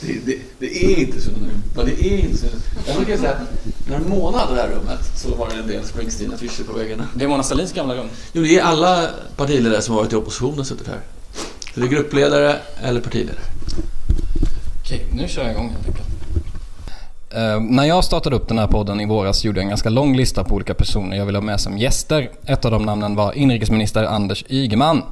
Det, 0.00 0.26
det, 0.26 0.38
det, 0.58 0.84
är 0.84 0.98
inte 0.98 1.20
så 1.20 1.30
nu. 1.30 1.50
Men 1.76 1.86
det 1.86 2.06
är 2.06 2.18
inte 2.18 2.36
så. 2.36 2.46
Jag 2.86 2.96
brukar 2.96 3.16
säga 3.16 3.32
att 3.32 3.38
när 3.88 3.98
Mona 3.98 4.38
hade 4.38 4.54
det 4.54 4.62
här 4.62 4.68
rummet 4.68 5.00
så 5.16 5.34
var 5.34 5.48
det 5.48 5.54
en 5.54 5.66
del 5.66 5.82
Springsteen-affischer 5.84 6.64
på 6.64 6.72
väggarna. 6.72 7.08
Det 7.14 7.24
är 7.24 7.28
Mona 7.28 7.42
Sahlins 7.42 7.72
gamla 7.72 7.94
rum. 7.94 8.08
Jo, 8.32 8.42
det 8.42 8.58
är 8.58 8.62
alla 8.62 9.08
partiledare 9.36 9.82
som 9.82 9.94
varit 9.94 10.12
i 10.12 10.16
oppositionen 10.16 10.64
suttit 10.64 10.86
här. 10.86 11.00
Så 11.74 11.80
det 11.80 11.86
är 11.86 11.90
gruppledare 11.90 12.56
eller 12.82 13.00
partiledare. 13.00 13.38
Okej, 14.80 15.06
nu 15.12 15.28
kör 15.28 15.42
jag 15.42 15.52
igång 15.52 15.70
helt 15.70 15.86
enkelt. 15.86 16.08
Uh, 17.36 17.60
när 17.60 17.84
jag 17.84 18.04
startade 18.04 18.36
upp 18.36 18.48
den 18.48 18.58
här 18.58 18.66
podden 18.66 19.00
i 19.00 19.06
våras 19.06 19.44
gjorde 19.44 19.58
jag 19.58 19.62
en 19.62 19.68
ganska 19.68 19.88
lång 19.88 20.16
lista 20.16 20.44
på 20.44 20.54
olika 20.54 20.74
personer 20.74 21.16
jag 21.16 21.26
ville 21.26 21.38
ha 21.38 21.44
med 21.44 21.60
som 21.60 21.78
gäster. 21.78 22.30
Ett 22.46 22.64
av 22.64 22.70
de 22.70 22.82
namnen 22.82 23.14
var 23.14 23.32
inrikesminister 23.32 24.04
Anders 24.04 24.44
Ygeman. 24.48 25.02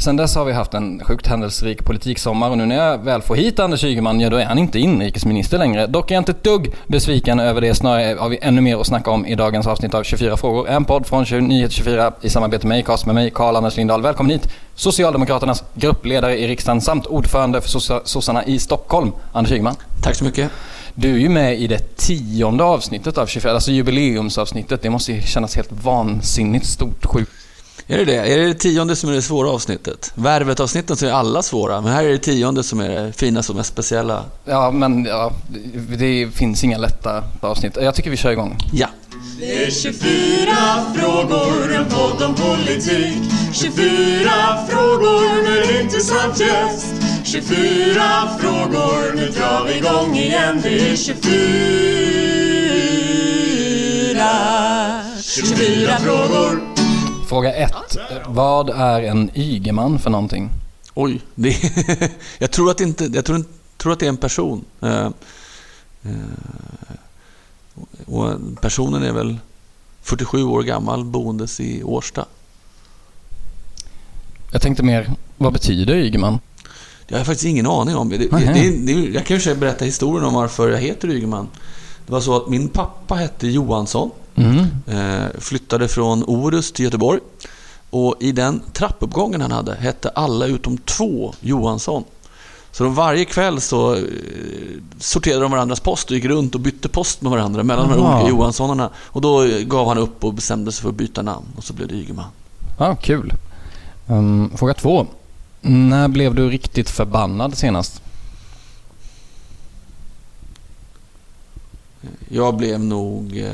Sen 0.00 0.16
dess 0.16 0.34
har 0.34 0.44
vi 0.44 0.52
haft 0.52 0.74
en 0.74 1.04
sjukt 1.04 1.26
händelserik 1.26 1.84
politiksommar 1.84 2.50
och 2.50 2.58
nu 2.58 2.66
när 2.66 2.76
jag 2.76 2.98
väl 2.98 3.22
får 3.22 3.36
hit 3.36 3.58
Anders 3.58 3.84
Ygeman, 3.84 4.20
ja 4.20 4.30
då 4.30 4.36
är 4.36 4.44
han 4.44 4.58
inte 4.58 4.78
inrikesminister 4.78 5.58
längre. 5.58 5.86
Dock 5.86 6.10
är 6.10 6.14
jag 6.14 6.20
inte 6.20 6.32
ett 6.32 6.44
dugg 6.44 6.74
besviken 6.86 7.40
över 7.40 7.60
det, 7.60 7.74
snarare 7.74 8.16
har 8.18 8.28
vi 8.28 8.38
ännu 8.42 8.60
mer 8.60 8.80
att 8.80 8.86
snacka 8.86 9.10
om 9.10 9.26
i 9.26 9.34
dagens 9.34 9.66
avsnitt 9.66 9.94
av 9.94 10.02
24 10.02 10.36
frågor. 10.36 10.68
En 10.68 10.84
podd 10.84 11.06
från 11.06 11.22
Nyheter 11.22 11.74
24 11.74 12.12
i 12.20 12.28
samarbete 12.28 12.66
med 12.66 12.78
Acast 12.78 13.06
med 13.06 13.14
mig, 13.14 13.30
Karl-Anders 13.30 13.76
Lindahl. 13.76 14.02
Välkommen 14.02 14.30
hit! 14.30 14.48
Socialdemokraternas 14.74 15.64
gruppledare 15.74 16.38
i 16.38 16.48
riksdagen 16.48 16.80
samt 16.80 17.06
ordförande 17.06 17.60
för 17.60 17.68
sossarna 18.06 18.44
i 18.44 18.58
Stockholm, 18.58 19.12
Anders 19.32 19.52
Ygeman. 19.52 19.74
Tack 20.02 20.14
så 20.14 20.24
mycket. 20.24 20.50
Du 20.94 21.14
är 21.14 21.18
ju 21.18 21.28
med 21.28 21.58
i 21.58 21.66
det 21.66 21.96
tionde 21.96 22.64
avsnittet 22.64 23.18
av 23.18 23.26
24, 23.26 23.52
alltså 23.52 23.70
jubileumsavsnittet. 23.70 24.82
Det 24.82 24.90
måste 24.90 25.12
ju 25.12 25.22
kännas 25.22 25.56
helt 25.56 25.72
vansinnigt 25.72 26.66
stort, 26.66 27.06
sjukt 27.06 27.32
är 27.86 27.98
det 27.98 28.04
det? 28.04 28.16
Är 28.16 28.38
det 28.38 28.46
det 28.46 28.54
tionde 28.54 28.96
som 28.96 29.10
är 29.10 29.14
det 29.14 29.22
svåra 29.22 29.50
avsnittet? 29.50 30.12
Värvet-avsnitten 30.14 30.96
så 30.96 31.06
är 31.06 31.10
alla 31.10 31.42
svåra, 31.42 31.80
men 31.80 31.92
här 31.92 32.04
är 32.04 32.08
det 32.08 32.18
tionde 32.18 32.62
som 32.62 32.80
är 32.80 32.88
det 32.88 33.12
finaste 33.12 33.52
och 33.52 33.56
mest 33.56 33.72
speciella. 33.72 34.24
Ja, 34.44 34.70
men 34.70 35.04
ja, 35.04 35.32
det 35.98 36.28
finns 36.34 36.64
inga 36.64 36.78
lätta 36.78 37.24
avsnitt. 37.40 37.78
Jag 37.80 37.94
tycker 37.94 38.10
vi 38.10 38.16
kör 38.16 38.30
igång. 38.30 38.58
Ja. 38.72 38.86
Det 39.40 39.64
är 39.64 39.70
24 39.70 40.84
frågor, 40.94 41.74
en 41.74 41.84
podd 41.84 42.22
om 42.22 42.34
politik. 42.34 43.22
24 43.52 44.30
frågor 44.68 45.42
med 45.42 45.80
intressant 45.80 46.40
gäst. 46.40 46.94
24 47.24 48.28
frågor, 48.40 49.14
nu 49.16 49.28
drar 49.28 49.64
vi 49.64 49.78
igång 49.78 50.16
igen. 50.16 50.60
Det 50.62 50.90
är 50.90 50.96
24 50.96 51.98
24 55.20 55.98
frågor. 55.98 56.67
Fråga 57.28 57.54
ett. 57.54 57.96
Vad 58.26 58.70
är 58.70 59.02
en 59.02 59.30
Ygeman 59.34 59.98
för 59.98 60.10
någonting? 60.10 60.50
Oj, 60.94 61.20
det 61.34 61.56
jag, 62.38 62.50
tror 62.50 62.70
att 62.70 62.80
inte, 62.80 63.04
jag 63.04 63.24
tror, 63.24 63.44
tror 63.76 63.92
att 63.92 64.00
det 64.00 64.06
är 64.06 64.08
en 64.08 64.16
person. 64.16 64.64
Uh, 64.82 65.08
uh, 66.06 66.14
och 68.06 68.32
personen 68.60 69.02
är 69.02 69.12
väl 69.12 69.36
47 70.02 70.42
år 70.42 70.62
gammal, 70.62 71.04
boendes 71.04 71.60
i 71.60 71.82
Årsta. 71.82 72.24
Jag 74.52 74.62
tänkte 74.62 74.82
mer, 74.82 75.10
vad 75.36 75.52
betyder 75.52 75.94
Ygeman? 75.94 76.38
Jag 77.06 77.18
har 77.18 77.24
faktiskt 77.24 77.46
ingen 77.46 77.66
aning 77.66 77.96
om. 77.96 78.08
Det, 78.08 78.16
det, 78.16 78.28
det, 78.28 78.70
det 78.70 78.92
jag 78.92 79.26
kan 79.26 79.38
ju 79.38 79.54
berätta 79.54 79.84
historien 79.84 80.24
om 80.24 80.34
varför 80.34 80.70
jag 80.70 80.78
heter 80.78 81.08
Ygeman. 81.08 81.48
Det 82.06 82.12
var 82.12 82.20
så 82.20 82.36
att 82.36 82.48
min 82.48 82.68
pappa 82.68 83.14
hette 83.14 83.48
Johansson 83.48 84.10
Mm. 84.42 84.66
Eh, 84.86 85.26
flyttade 85.38 85.88
från 85.88 86.24
Orust 86.24 86.74
till 86.74 86.84
Göteborg. 86.84 87.20
Och 87.90 88.14
i 88.20 88.32
den 88.32 88.62
trappuppgången 88.72 89.40
han 89.40 89.52
hade 89.52 89.74
hette 89.74 90.08
alla 90.08 90.46
utom 90.46 90.78
två 90.78 91.34
Johansson. 91.40 92.04
Så 92.72 92.84
de 92.84 92.94
varje 92.94 93.24
kväll 93.24 93.60
så 93.60 93.94
eh, 93.94 94.02
sorterade 94.98 95.42
de 95.42 95.50
varandras 95.50 95.80
post 95.80 96.10
och 96.10 96.16
gick 96.16 96.24
runt 96.24 96.54
och 96.54 96.60
bytte 96.60 96.88
post 96.88 97.22
med 97.22 97.30
varandra 97.30 97.62
mellan 97.62 97.88
de 97.88 97.94
här 97.94 98.14
olika 98.14 98.28
Johanssonarna. 98.28 98.90
Och 98.96 99.20
då 99.20 99.46
gav 99.66 99.88
han 99.88 99.98
upp 99.98 100.24
och 100.24 100.34
bestämde 100.34 100.72
sig 100.72 100.82
för 100.82 100.88
att 100.88 100.94
byta 100.94 101.22
namn 101.22 101.46
och 101.56 101.64
så 101.64 101.72
blev 101.72 101.88
det 101.88 101.94
Ygeman. 101.94 102.30
Ja, 102.78 102.94
kul. 102.94 103.32
Um, 104.06 104.50
fråga 104.56 104.74
två. 104.74 105.06
När 105.60 106.08
blev 106.08 106.34
du 106.34 106.50
riktigt 106.50 106.90
förbannad 106.90 107.58
senast? 107.58 108.02
Jag 112.28 112.56
blev 112.56 112.80
nog 112.80 113.38
eh, 113.38 113.52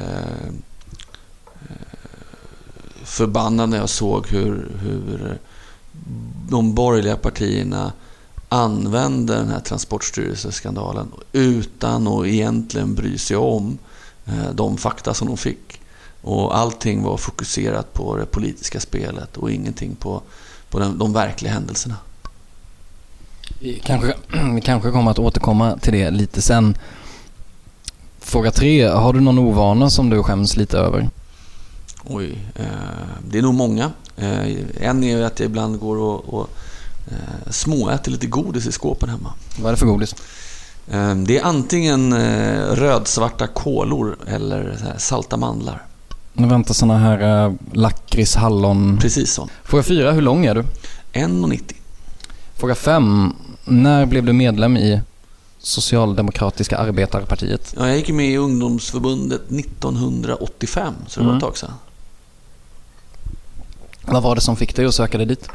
förbannad 3.04 3.68
när 3.68 3.78
jag 3.78 3.88
såg 3.88 4.26
hur, 4.26 4.70
hur 4.82 5.38
de 6.48 6.74
borgerliga 6.74 7.16
partierna 7.16 7.92
använde 8.48 9.34
den 9.34 9.48
här 9.48 9.60
Transportstyrelseskandalen 9.60 11.12
utan 11.32 12.08
att 12.08 12.26
egentligen 12.26 12.94
bry 12.94 13.18
sig 13.18 13.36
om 13.36 13.78
eh, 14.26 14.50
de 14.54 14.76
fakta 14.76 15.14
som 15.14 15.28
de 15.28 15.36
fick. 15.36 15.80
Och 16.22 16.56
allting 16.58 17.02
var 17.02 17.16
fokuserat 17.16 17.92
på 17.92 18.16
det 18.16 18.26
politiska 18.26 18.80
spelet 18.80 19.36
och 19.36 19.50
ingenting 19.50 19.94
på, 19.94 20.22
på 20.70 20.78
de, 20.78 20.98
de 20.98 21.12
verkliga 21.12 21.52
händelserna. 21.52 21.96
Vi 23.60 23.80
kanske, 23.84 24.14
vi 24.54 24.60
kanske 24.60 24.90
kommer 24.90 25.10
att 25.10 25.18
återkomma 25.18 25.78
till 25.78 25.92
det 25.92 26.10
lite 26.10 26.42
sen. 26.42 26.78
Fråga 28.18 28.50
tre. 28.50 28.86
Har 28.86 29.12
du 29.12 29.20
någon 29.20 29.38
ovana 29.38 29.90
som 29.90 30.10
du 30.10 30.22
skäms 30.22 30.56
lite 30.56 30.78
över? 30.78 31.08
Oj, 32.06 32.38
eh, 32.54 32.66
det 33.28 33.38
är 33.38 33.42
nog 33.42 33.54
många. 33.54 33.90
Eh, 34.16 34.56
en 34.80 35.04
är 35.04 35.22
att 35.22 35.40
jag 35.40 35.46
ibland 35.46 35.78
går 35.78 35.96
och, 35.96 36.34
och 36.34 36.50
eh, 37.10 37.50
småäter 37.50 38.10
lite 38.10 38.26
godis 38.26 38.66
i 38.66 38.72
skåpen 38.72 39.08
hemma. 39.08 39.32
Vad 39.58 39.66
är 39.66 39.70
det 39.70 39.76
för 39.76 39.86
godis? 39.86 40.14
Eh, 40.90 41.14
det 41.14 41.38
är 41.38 41.44
antingen 41.44 42.14
rödsvarta 42.76 43.46
kolor 43.46 44.16
eller 44.26 44.76
salta 44.98 45.36
mandlar. 45.36 45.82
Nu 46.36 46.48
väntar 46.48 46.74
såna 46.74 46.98
här 46.98 47.46
eh, 47.46 47.52
lakrits, 47.72 48.34
hallon... 48.34 48.98
Precis 49.00 49.32
så. 49.32 49.48
Fråga 49.64 49.82
fyra, 49.82 50.12
hur 50.12 50.22
lång 50.22 50.46
är 50.46 50.54
du? 50.54 50.64
1,90. 51.12 51.72
Fråga 52.54 52.74
fem, 52.74 53.32
när 53.64 54.06
blev 54.06 54.24
du 54.24 54.32
medlem 54.32 54.76
i 54.76 55.00
Socialdemokratiska 55.58 56.78
arbetarpartiet? 56.78 57.74
Ja, 57.78 57.86
jag 57.86 57.96
gick 57.96 58.08
med 58.08 58.30
i 58.30 58.36
ungdomsförbundet 58.36 59.40
1985, 59.50 60.94
så 61.08 61.20
det 61.20 61.24
mm. 61.24 61.30
var 61.30 61.36
ett 61.36 61.44
tag 61.44 61.56
sedan. 61.56 61.70
Vad 64.06 64.22
var 64.22 64.34
det 64.34 64.40
som 64.40 64.56
fick 64.56 64.76
dig 64.76 64.86
att 64.86 64.94
söka 64.94 65.18
dig 65.18 65.26
dit? 65.26 65.48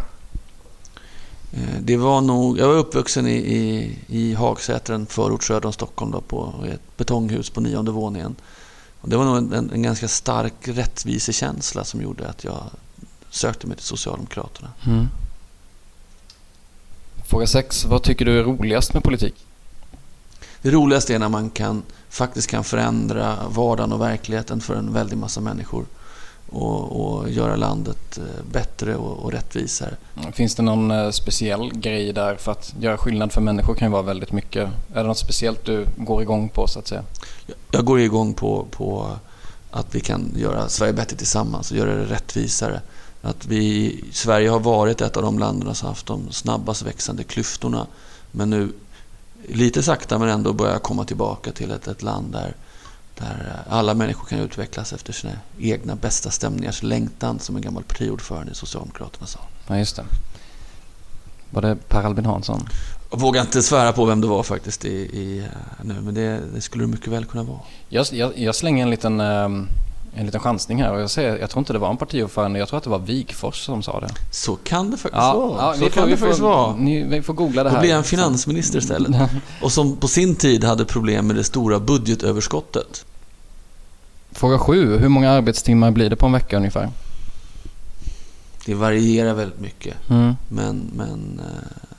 Eh, 1.51 1.79
det 1.81 1.97
var 1.97 2.21
nog, 2.21 2.59
jag 2.59 2.67
var 2.67 2.75
uppvuxen 2.75 3.27
i, 3.27 3.35
i, 3.35 3.97
i 4.07 4.33
Hagsätra, 4.33 4.95
en 4.95 5.05
förort 5.05 5.43
söder 5.43 5.65
om 5.65 5.73
Stockholm, 5.73 6.11
då, 6.11 6.21
på 6.21 6.53
ett 6.73 6.97
betonghus 6.97 7.49
på 7.49 7.61
nionde 7.61 7.91
våningen. 7.91 8.35
Och 9.01 9.09
det 9.09 9.17
var 9.17 9.25
nog 9.25 9.53
en, 9.53 9.69
en 9.73 9.81
ganska 9.81 10.07
stark 10.07 10.53
rättvisekänsla 10.61 11.83
som 11.83 12.01
gjorde 12.01 12.29
att 12.29 12.43
jag 12.43 12.63
sökte 13.29 13.67
mig 13.67 13.77
till 13.77 13.85
Socialdemokraterna. 13.85 14.69
Mm. 14.85 15.07
Fråga 17.25 17.47
6. 17.47 17.85
Vad 17.85 18.03
tycker 18.03 18.25
du 18.25 18.39
är 18.39 18.43
roligast 18.43 18.93
med 18.93 19.03
politik? 19.03 19.45
Det 20.61 20.71
roligaste 20.71 21.15
är 21.15 21.19
när 21.19 21.29
man 21.29 21.49
kan, 21.49 21.83
faktiskt 22.09 22.49
kan 22.49 22.63
förändra 22.63 23.37
vardagen 23.49 23.93
och 23.93 24.01
verkligheten 24.01 24.61
för 24.61 24.75
en 24.75 24.93
väldig 24.93 25.17
massa 25.17 25.41
människor 25.41 25.85
och, 26.51 27.01
och 27.01 27.29
göra 27.29 27.55
landet 27.55 28.17
eh, 28.17 28.43
bättre 28.51 28.95
och, 28.95 29.17
och 29.17 29.31
rättvisare. 29.31 29.95
Finns 30.33 30.55
det 30.55 30.63
någon 30.63 30.91
eh, 30.91 31.09
speciell 31.09 31.73
grej 31.73 32.13
där? 32.13 32.35
För 32.35 32.51
att 32.51 32.73
göra 32.79 32.97
skillnad 32.97 33.31
för 33.31 33.41
människor 33.41 33.75
kan 33.75 33.87
ju 33.87 33.91
vara 33.91 34.01
väldigt 34.01 34.31
mycket. 34.31 34.69
Är 34.93 35.01
det 35.01 35.07
något 35.07 35.17
speciellt 35.17 35.65
du 35.65 35.85
går 35.97 36.21
igång 36.21 36.49
på 36.49 36.67
så 36.67 36.79
att 36.79 36.87
säga? 36.87 37.03
Jag 37.71 37.85
går 37.85 37.99
igång 37.99 38.33
på, 38.33 38.65
på 38.71 39.09
att 39.71 39.95
vi 39.95 39.99
kan 39.99 40.31
göra 40.35 40.69
Sverige 40.69 40.93
bättre 40.93 41.17
tillsammans 41.17 41.71
och 41.71 41.77
göra 41.77 41.95
det 41.95 42.05
rättvisare. 42.05 42.81
Att 43.21 43.45
vi, 43.45 43.95
Sverige 44.11 44.49
har 44.49 44.59
varit 44.59 45.01
ett 45.01 45.17
av 45.17 45.23
de 45.23 45.39
länderna 45.39 45.73
som 45.73 45.87
haft 45.87 46.05
de 46.05 46.31
snabbast 46.31 46.81
växande 46.81 47.23
klyftorna. 47.23 47.87
Men 48.31 48.49
nu 48.49 48.71
lite 49.47 49.83
sakta 49.83 50.17
men 50.17 50.29
ändå 50.29 50.53
börjar 50.53 50.79
komma 50.79 51.05
tillbaka 51.05 51.51
till 51.51 51.71
ett, 51.71 51.87
ett 51.87 52.03
land 52.03 52.31
där 52.31 52.55
där 53.19 53.63
alla 53.69 53.93
människor 53.93 54.25
kan 54.25 54.39
utvecklas 54.39 54.93
efter 54.93 55.13
sina 55.13 55.33
egna 55.59 55.95
bästa 55.95 56.31
stämningars 56.31 56.83
längtan, 56.83 57.39
som 57.39 57.55
en 57.55 57.61
gammal 57.61 57.83
partiordförande 57.83 58.51
i 58.51 58.55
Socialdemokraterna 58.55 59.27
sa. 59.27 59.39
Ja, 59.67 59.77
just 59.77 59.95
det. 59.95 60.03
Var 61.49 61.61
det 61.61 61.75
Per 61.87 62.03
Albin 62.03 62.25
Hansson? 62.25 62.69
Jag 63.11 63.19
vågar 63.19 63.41
inte 63.41 63.61
svära 63.61 63.93
på 63.93 64.05
vem 64.05 64.21
det 64.21 64.27
var 64.27 64.43
faktiskt 64.43 64.85
i, 64.85 64.89
i, 64.89 65.39
eh, 65.39 65.85
nu, 65.85 65.93
men 66.01 66.13
det, 66.13 66.41
det 66.53 66.61
skulle 66.61 66.83
det 66.83 66.87
mycket 66.87 67.07
väl 67.07 67.25
kunna 67.25 67.43
vara. 67.43 67.59
Jag, 67.89 68.05
jag, 68.11 68.37
jag 68.37 68.55
slänger 68.55 68.83
en 68.83 68.89
liten, 68.89 69.19
ehm, 69.19 69.67
en 70.15 70.25
liten 70.25 70.39
chansning 70.39 70.81
här 70.81 70.93
och 70.93 71.01
jag 71.01 71.09
säger, 71.09 71.37
jag 71.37 71.49
tror 71.49 71.59
inte 71.59 71.73
det 71.73 71.79
var 71.79 71.89
en 71.89 71.97
partiordförande, 71.97 72.59
jag 72.59 72.67
tror 72.67 72.77
att 72.77 72.83
det 72.83 72.89
var 72.89 72.99
Wigfors 72.99 73.65
som 73.65 73.83
sa 73.83 73.99
det. 73.99 74.09
Så 74.31 74.55
kan 74.55 74.91
det 74.91 74.97
faktiskt 74.97 75.23
vara. 75.23 75.73
så 75.73 75.79
vi 75.79 75.89
kan 75.89 76.03
får, 76.03 76.09
det 76.09 76.17
faktiskt 76.17 76.41
vara. 76.41 76.75
Ni, 76.75 77.03
vi 77.03 77.21
får 77.21 77.33
googla 77.33 77.63
det 77.63 77.69
här. 77.69 77.81
blir 77.81 77.93
han 77.93 78.03
finansminister 78.03 78.79
istället. 78.79 79.29
Och 79.61 79.71
som 79.71 79.97
på 79.97 80.07
sin 80.07 80.35
tid 80.35 80.63
hade 80.63 80.85
problem 80.85 81.27
med 81.27 81.35
det 81.35 81.43
stora 81.43 81.79
budgetöverskottet. 81.79 83.05
Fråga 84.39 84.59
sju, 84.59 84.97
hur 84.97 85.09
många 85.09 85.31
arbetstimmar 85.31 85.91
blir 85.91 86.09
det 86.09 86.15
på 86.15 86.25
en 86.25 86.31
vecka 86.31 86.57
ungefär? 86.57 86.89
Det 88.65 88.73
varierar 88.73 89.33
väldigt 89.33 89.59
mycket. 89.59 90.09
Mm. 90.09 90.35
Men, 90.47 90.91
men 90.95 91.39
eh, 91.39 91.97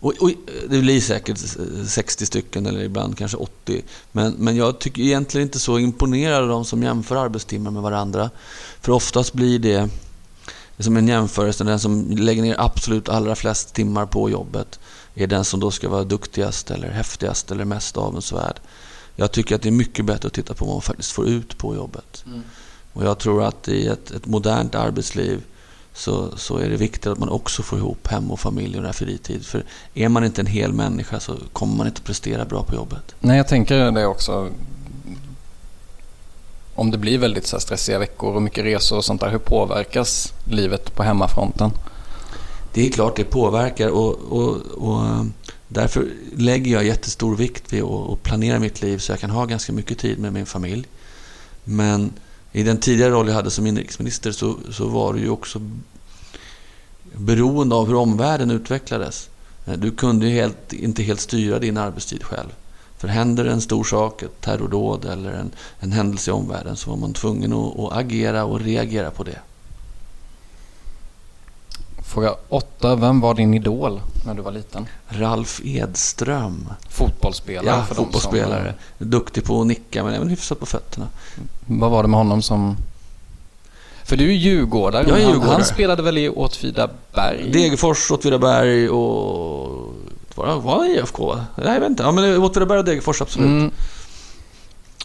och, 0.00 0.14
och, 0.20 0.30
det 0.68 0.80
blir 0.80 1.00
säkert 1.00 1.38
60 1.86 2.26
stycken 2.26 2.66
eller 2.66 2.80
ibland 2.80 3.18
kanske 3.18 3.36
80. 3.36 3.82
Men, 4.12 4.32
men 4.32 4.56
jag 4.56 4.78
tycker 4.78 5.02
egentligen 5.02 5.46
inte 5.46 5.58
så 5.58 5.78
imponerad 5.78 6.42
av 6.42 6.48
de 6.48 6.64
som 6.64 6.82
jämför 6.82 7.16
arbetstimmar 7.16 7.70
med 7.70 7.82
varandra. 7.82 8.30
För 8.80 8.92
oftast 8.92 9.32
blir 9.32 9.58
det 9.58 9.88
som 10.78 10.96
en 10.96 11.08
jämförelse, 11.08 11.64
den 11.64 11.80
som 11.80 12.10
lägger 12.10 12.42
ner 12.42 12.56
absolut 12.58 13.08
allra 13.08 13.34
flest 13.34 13.74
timmar 13.74 14.06
på 14.06 14.30
jobbet 14.30 14.80
är 15.14 15.26
den 15.26 15.44
som 15.44 15.60
då 15.60 15.70
ska 15.70 15.88
vara 15.88 16.04
duktigast 16.04 16.70
eller 16.70 16.90
häftigast 16.90 17.50
eller 17.50 17.64
mest 17.64 17.96
avundsvärd. 17.96 18.60
Jag 19.20 19.32
tycker 19.32 19.54
att 19.54 19.62
det 19.62 19.68
är 19.68 19.72
mycket 19.72 20.04
bättre 20.04 20.26
att 20.26 20.32
titta 20.32 20.54
på 20.54 20.64
vad 20.64 20.74
man 20.74 20.82
faktiskt 20.82 21.12
får 21.12 21.28
ut 21.28 21.58
på 21.58 21.74
jobbet. 21.74 22.24
Mm. 22.26 22.42
Och 22.92 23.04
jag 23.04 23.18
tror 23.18 23.44
att 23.44 23.68
i 23.68 23.86
ett, 23.86 24.10
ett 24.10 24.26
modernt 24.26 24.74
arbetsliv 24.74 25.42
så, 25.94 26.36
så 26.36 26.58
är 26.58 26.70
det 26.70 26.76
viktigt 26.76 27.06
att 27.06 27.18
man 27.18 27.28
också 27.28 27.62
får 27.62 27.78
ihop 27.78 28.06
hem 28.06 28.30
och 28.30 28.40
familj 28.40 28.78
och 28.78 28.94
fritid. 28.94 29.46
För 29.46 29.64
är 29.94 30.08
man 30.08 30.24
inte 30.24 30.40
en 30.40 30.46
hel 30.46 30.72
människa 30.72 31.20
så 31.20 31.36
kommer 31.52 31.76
man 31.76 31.86
inte 31.86 32.02
prestera 32.02 32.44
bra 32.44 32.64
på 32.64 32.74
jobbet. 32.74 33.14
Nej, 33.20 33.36
jag 33.36 33.48
tänker 33.48 33.90
det 33.90 34.06
också. 34.06 34.50
Om 36.74 36.90
det 36.90 36.98
blir 36.98 37.18
väldigt 37.18 37.46
så 37.46 37.56
här 37.56 37.60
stressiga 37.60 37.98
veckor 37.98 38.34
och 38.34 38.42
mycket 38.42 38.64
resor 38.64 38.96
och 38.96 39.04
sånt 39.04 39.20
där, 39.20 39.30
hur 39.30 39.38
påverkas 39.38 40.32
livet 40.44 40.94
på 40.94 41.02
hemmafronten? 41.02 41.70
Det 42.72 42.86
är 42.86 42.90
klart 42.90 43.16
det 43.16 43.24
påverkar 43.24 43.88
och, 43.88 44.14
och, 44.14 44.56
och 44.56 45.26
därför 45.68 46.08
lägger 46.36 46.72
jag 46.72 46.86
jättestor 46.86 47.36
vikt 47.36 47.72
vid 47.72 47.82
att 47.82 48.22
planera 48.22 48.58
mitt 48.58 48.82
liv 48.82 48.98
så 48.98 49.12
jag 49.12 49.20
kan 49.20 49.30
ha 49.30 49.44
ganska 49.44 49.72
mycket 49.72 49.98
tid 49.98 50.18
med 50.18 50.32
min 50.32 50.46
familj. 50.46 50.86
Men 51.64 52.12
i 52.52 52.62
den 52.62 52.78
tidigare 52.78 53.10
roll 53.10 53.28
jag 53.28 53.34
hade 53.34 53.50
som 53.50 53.66
inrikesminister 53.66 54.32
så, 54.32 54.56
så 54.70 54.88
var 54.88 55.14
det 55.14 55.20
ju 55.20 55.30
också 55.30 55.60
beroende 57.12 57.74
av 57.74 57.86
hur 57.86 57.94
omvärlden 57.94 58.50
utvecklades. 58.50 59.30
Eh, 59.66 59.78
du 59.78 59.90
kunde 59.90 60.26
ju 60.26 60.32
helt, 60.32 60.72
inte 60.72 61.02
helt 61.02 61.20
styra 61.20 61.58
din 61.58 61.76
arbetstid 61.76 62.22
själv. 62.22 62.48
För 62.98 63.08
händer 63.08 63.44
en 63.44 63.60
stor 63.60 63.84
sak, 63.84 64.22
ett 64.22 64.40
terrordåd 64.40 65.04
eller 65.04 65.32
en, 65.32 65.50
en 65.80 65.92
händelse 65.92 66.30
i 66.30 66.34
omvärlden 66.34 66.76
så 66.76 66.90
var 66.90 66.96
man 66.96 67.12
tvungen 67.12 67.52
att, 67.52 67.78
att 67.78 67.92
agera 67.92 68.44
och 68.44 68.60
reagera 68.60 69.10
på 69.10 69.24
det. 69.24 69.38
Fråga 72.08 72.34
åtta, 72.48 72.96
vem 72.96 73.20
var 73.20 73.34
din 73.34 73.54
idol 73.54 74.00
när 74.26 74.34
du 74.34 74.42
var 74.42 74.52
liten? 74.52 74.86
Ralf 75.08 75.60
Edström. 75.64 76.68
Fotbollsspelare 76.88 77.76
Ja, 77.76 77.84
för 77.84 77.94
fotbollsspelare. 77.94 78.74
Duktig 78.98 79.44
på 79.44 79.60
att 79.60 79.66
nicka 79.66 80.04
men 80.04 80.14
även 80.14 80.28
hyfsat 80.28 80.60
på 80.60 80.66
fötterna. 80.66 81.06
Som, 81.34 81.80
vad 81.80 81.90
var 81.90 82.02
det 82.02 82.08
med 82.08 82.18
honom 82.18 82.42
som... 82.42 82.76
För 84.04 84.16
du 84.16 84.28
är 84.28 84.32
djurgårdare. 84.34 85.04
Jag 85.08 85.18
är 85.18 85.22
Han- 85.24 85.30
djurgårdare. 85.32 85.52
Han 85.52 85.64
spelade 85.64 86.02
väl 86.02 86.18
i 86.18 86.28
Åtvidaberg? 86.28 87.50
Degerfors, 87.52 88.10
Åtvidaberg 88.10 88.88
och... 88.88 89.94
Var 90.34 90.60
var 90.60 90.84
det 90.84 90.90
IFK? 90.90 91.34
Nej, 91.56 91.66
jag 91.74 91.80
vet 91.80 91.90
inte. 91.90 92.02
Ja, 92.02 92.12
men 92.12 92.42
Åtvidaberg 92.42 92.78
och 92.78 92.84
Degerfors, 92.84 93.22
absolut. 93.22 93.46
Mm, 93.48 93.70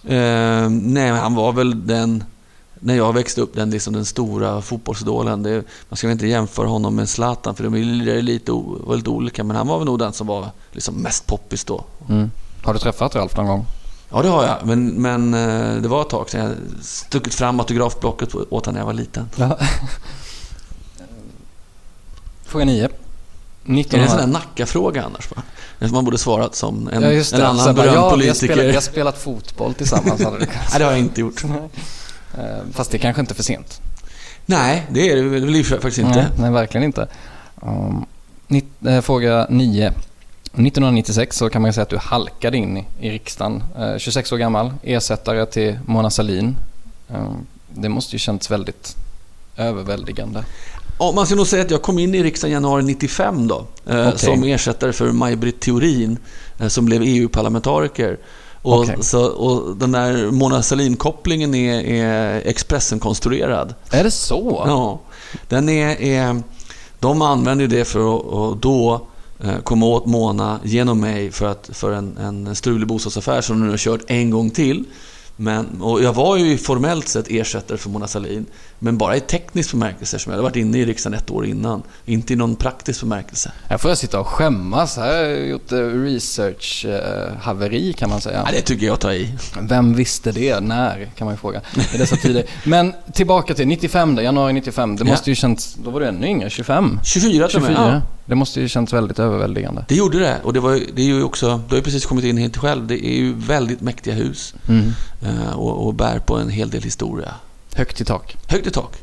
Eh, 0.05 0.69
nej, 0.69 1.11
men 1.11 1.15
han 1.15 1.35
var 1.35 1.51
väl 1.53 1.87
den... 1.87 2.23
När 2.83 2.95
jag 2.95 3.13
växte 3.13 3.41
upp, 3.41 3.55
den, 3.55 3.69
liksom 3.69 3.93
den 3.93 4.05
stora 4.05 4.61
fotbollsidolen. 4.61 5.43
Det, 5.43 5.63
man 5.89 5.97
ska 5.97 6.07
väl 6.07 6.11
inte 6.11 6.27
jämföra 6.27 6.67
honom 6.67 6.95
med 6.95 7.09
Zlatan, 7.09 7.55
för 7.55 7.63
de 7.63 7.73
är 7.73 8.21
lite, 8.21 8.51
var 8.51 8.95
lite 8.95 9.09
olika. 9.09 9.43
Men 9.43 9.57
han 9.57 9.67
var 9.67 9.77
väl 9.77 9.85
nog 9.85 9.99
den 9.99 10.13
som 10.13 10.27
var 10.27 10.49
liksom 10.71 10.95
mest 10.95 11.27
poppis 11.27 11.63
då. 11.63 11.85
mm. 12.09 12.31
Har 12.63 12.73
du 12.73 12.79
träffat 12.79 13.15
Ralf 13.15 13.37
någon 13.37 13.47
gång? 13.47 13.65
Ja, 14.09 14.21
det 14.21 14.29
har 14.29 14.43
jag. 14.43 14.57
Men, 14.63 14.87
men 14.87 15.33
eh, 15.33 15.81
det 15.81 15.87
var 15.87 16.01
ett 16.01 16.09
tag 16.09 16.29
sedan 16.29 16.45
jag 16.45 16.83
stuckit 16.85 17.33
fram 17.33 17.59
autografblocket 17.59 18.35
åt 18.35 18.65
honom 18.65 18.73
när 18.73 18.81
jag 18.81 18.85
var 18.85 18.93
liten. 18.93 19.29
Ja. 19.35 19.57
Fråga 22.43 22.65
nio. 22.65 22.83
Är 22.85 22.89
det 22.89 23.71
en 23.71 23.79
1900... 23.79 24.09
sån 24.09 24.17
där 24.17 24.27
Nacka-fråga 24.27 25.03
annars? 25.03 25.29
Va? 25.35 25.41
Man 25.91 26.05
borde 26.05 26.17
svarat 26.17 26.55
som 26.55 26.87
en, 26.87 27.01
Ja, 27.01 27.09
en 27.09 27.41
annan 27.41 27.65
bara, 27.65 27.73
berömd 27.73 27.97
ja, 27.97 28.11
politiker. 28.11 28.53
spelat, 28.53 28.65
vi 28.65 28.73
har 28.73 28.81
spelat 28.81 29.17
fotboll 29.17 29.73
tillsammans. 29.73 30.21
Nej, 30.39 30.47
det 30.77 30.83
har 30.83 30.91
jag 30.91 30.99
inte 30.99 31.21
gjort. 31.21 31.43
Eh, 32.37 32.43
Fast 32.73 32.91
det 32.91 32.97
är 32.97 32.99
kanske 32.99 33.19
inte 33.19 33.33
för 33.33 33.43
sent. 33.43 33.81
Nej, 34.45 34.83
det 34.89 35.11
är 35.11 35.15
det 35.15 35.21
väl 35.21 35.63
faktiskt 35.65 35.97
inte. 35.97 36.15
Nej, 36.15 36.27
nej 36.37 36.51
verkligen 36.51 36.83
inte. 36.83 37.07
Um, 37.61 38.05
nitt, 38.47 38.85
eh, 38.85 39.01
fråga 39.01 39.47
9. 39.49 39.93
1996 40.53 41.37
så 41.37 41.49
kan 41.49 41.61
man 41.61 41.73
säga 41.73 41.83
att 41.83 41.89
du 41.89 41.97
halkade 41.97 42.57
in 42.57 42.77
i, 42.77 42.85
i 42.99 43.11
riksdagen. 43.11 43.63
Eh, 43.79 43.97
26 43.97 44.31
år 44.31 44.37
gammal, 44.37 44.73
ersättare 44.83 45.45
till 45.45 45.79
Mona 45.85 46.09
Sahlin. 46.09 46.57
Um, 47.07 47.47
det 47.69 47.89
måste 47.89 48.15
ju 48.15 48.19
känts 48.19 48.51
väldigt 48.51 48.95
överväldigande. 49.57 50.43
Ja, 50.99 51.11
man 51.15 51.25
ska 51.25 51.35
nog 51.35 51.47
säga 51.47 51.63
att 51.63 51.71
jag 51.71 51.81
kom 51.81 51.99
in 51.99 52.15
i 52.15 52.23
riksdagen 52.23 52.51
i 52.51 52.53
januari 52.53 52.83
95 52.83 53.47
då. 53.47 53.67
Eh, 53.85 54.07
Okej. 54.07 54.19
Som 54.19 54.43
ersättare 54.43 54.93
för 54.93 55.11
Maj-Britt 55.11 55.59
Theorin 55.59 56.17
eh, 56.59 56.67
som 56.67 56.85
blev 56.85 57.01
EU-parlamentariker. 57.01 58.17
Och, 58.63 58.79
Okej. 58.79 58.97
så, 59.01 59.25
och 59.25 59.77
den 59.77 59.91
där 59.91 60.31
Mona 60.31 60.63
Sahlin-kopplingen 60.63 61.55
är, 61.55 61.81
är 61.81 62.41
Expressen-konstruerad. 62.47 63.73
Är 63.91 64.03
det 64.03 64.11
så? 64.11 64.63
Ja, 64.67 64.99
den 65.47 65.69
är, 65.69 66.01
är, 66.01 66.41
de 66.99 67.21
använder 67.21 67.67
det 67.67 67.85
för 67.85 68.15
att, 68.15 68.33
att 68.33 68.61
då 68.61 69.07
eh, 69.39 69.59
komma 69.63 69.85
åt 69.85 70.05
Mona 70.05 70.59
genom 70.63 70.99
mig 70.99 71.31
för, 71.31 71.45
att, 71.45 71.69
för 71.73 71.91
en, 71.91 72.17
en 72.17 72.55
strulig 72.55 72.87
bostadsaffär 72.87 73.41
som 73.41 73.59
de 73.59 73.65
nu 73.65 73.71
har 73.71 73.77
kört 73.77 74.01
en 74.07 74.29
gång 74.29 74.49
till. 74.49 74.83
Men, 75.35 75.81
och 75.81 76.03
jag 76.03 76.13
var 76.13 76.37
ju 76.37 76.57
formellt 76.57 77.07
sett 77.07 77.25
ersättare 77.29 77.77
för 77.77 77.89
Mona 77.89 78.07
Sahlin, 78.07 78.45
men 78.83 78.97
bara 78.97 79.15
i 79.15 79.19
teknisk 79.19 79.71
bemärkelse 79.71 80.19
som 80.19 80.31
jag 80.31 80.37
hade 80.37 80.43
varit 80.49 80.55
inne 80.55 80.77
i 80.77 80.85
riksdagen 80.85 81.19
ett 81.19 81.31
år 81.31 81.45
innan. 81.45 81.83
Inte 82.05 82.33
i 82.33 82.35
någon 82.35 82.55
praktisk 82.55 82.99
bemärkelse. 83.01 83.51
Här 83.69 83.77
får 83.77 83.91
jag 83.91 83.97
sitta 83.97 84.19
och 84.19 84.27
skämmas. 84.27 84.97
Här 84.97 85.07
har 85.07 85.13
jag 85.23 85.47
gjort 85.47 85.71
eh, 85.71 85.77
research-haveri 85.77 87.93
kan 87.93 88.09
man 88.09 88.21
säga. 88.21 88.43
Ja, 88.45 88.51
det 88.51 88.61
tycker 88.61 88.85
jag 88.85 88.99
tar 88.99 89.11
i. 89.11 89.33
Vem 89.61 89.93
visste 89.93 90.31
det? 90.31 90.59
När? 90.59 91.09
Kan 91.15 91.25
man 91.25 91.33
ju 91.33 91.37
fråga 91.37 91.61
i 91.93 91.97
dessa 91.97 92.15
tider. 92.15 92.43
Men 92.65 92.93
tillbaka 93.13 93.53
till 93.53 93.67
95 93.67 94.15
då, 94.15 94.21
januari 94.21 94.53
95. 94.53 94.95
Det 94.95 95.03
Ja. 95.05 95.11
måste 95.11 95.29
ju 95.31 95.35
känts, 95.35 95.75
då 95.83 95.89
var 95.89 95.99
du 95.99 96.05
ännu 96.05 96.27
yngre, 96.27 96.49
25? 96.49 96.99
24 97.03 97.47
till 97.47 97.57
och 97.57 97.61
med. 97.63 97.71
24? 97.71 97.93
Ja. 97.93 98.01
Det 98.25 98.35
måste 98.35 98.61
ju 98.61 98.67
känts 98.69 98.93
väldigt 98.93 99.19
överväldigande. 99.19 99.85
Det 99.87 99.95
gjorde 99.95 100.19
det. 100.19 100.37
Och 100.43 100.53
det, 100.53 100.59
var, 100.59 100.79
det 100.95 101.01
är 101.01 101.05
ju 101.05 101.23
också, 101.23 101.47
du 101.67 101.69
har 101.69 101.75
ju 101.77 101.83
precis 101.83 102.05
kommit 102.05 102.25
in 102.25 102.37
helt 102.37 102.57
själv. 102.57 102.87
Det 102.87 103.05
är 103.05 103.15
ju 103.15 103.33
väldigt 103.33 103.81
mäktiga 103.81 104.13
hus 104.13 104.53
Mm. 104.69 104.91
eh, 105.21 105.53
och, 105.53 105.87
och 105.87 105.93
bär 105.93 106.19
på 106.19 106.37
en 106.37 106.49
hel 106.49 106.69
del 106.69 106.83
historia. 106.83 107.33
Högt 107.75 108.01
i 108.01 108.05
tak. 108.05 108.37
Högt 108.47 108.67
i 108.67 108.71
tak. 108.71 108.97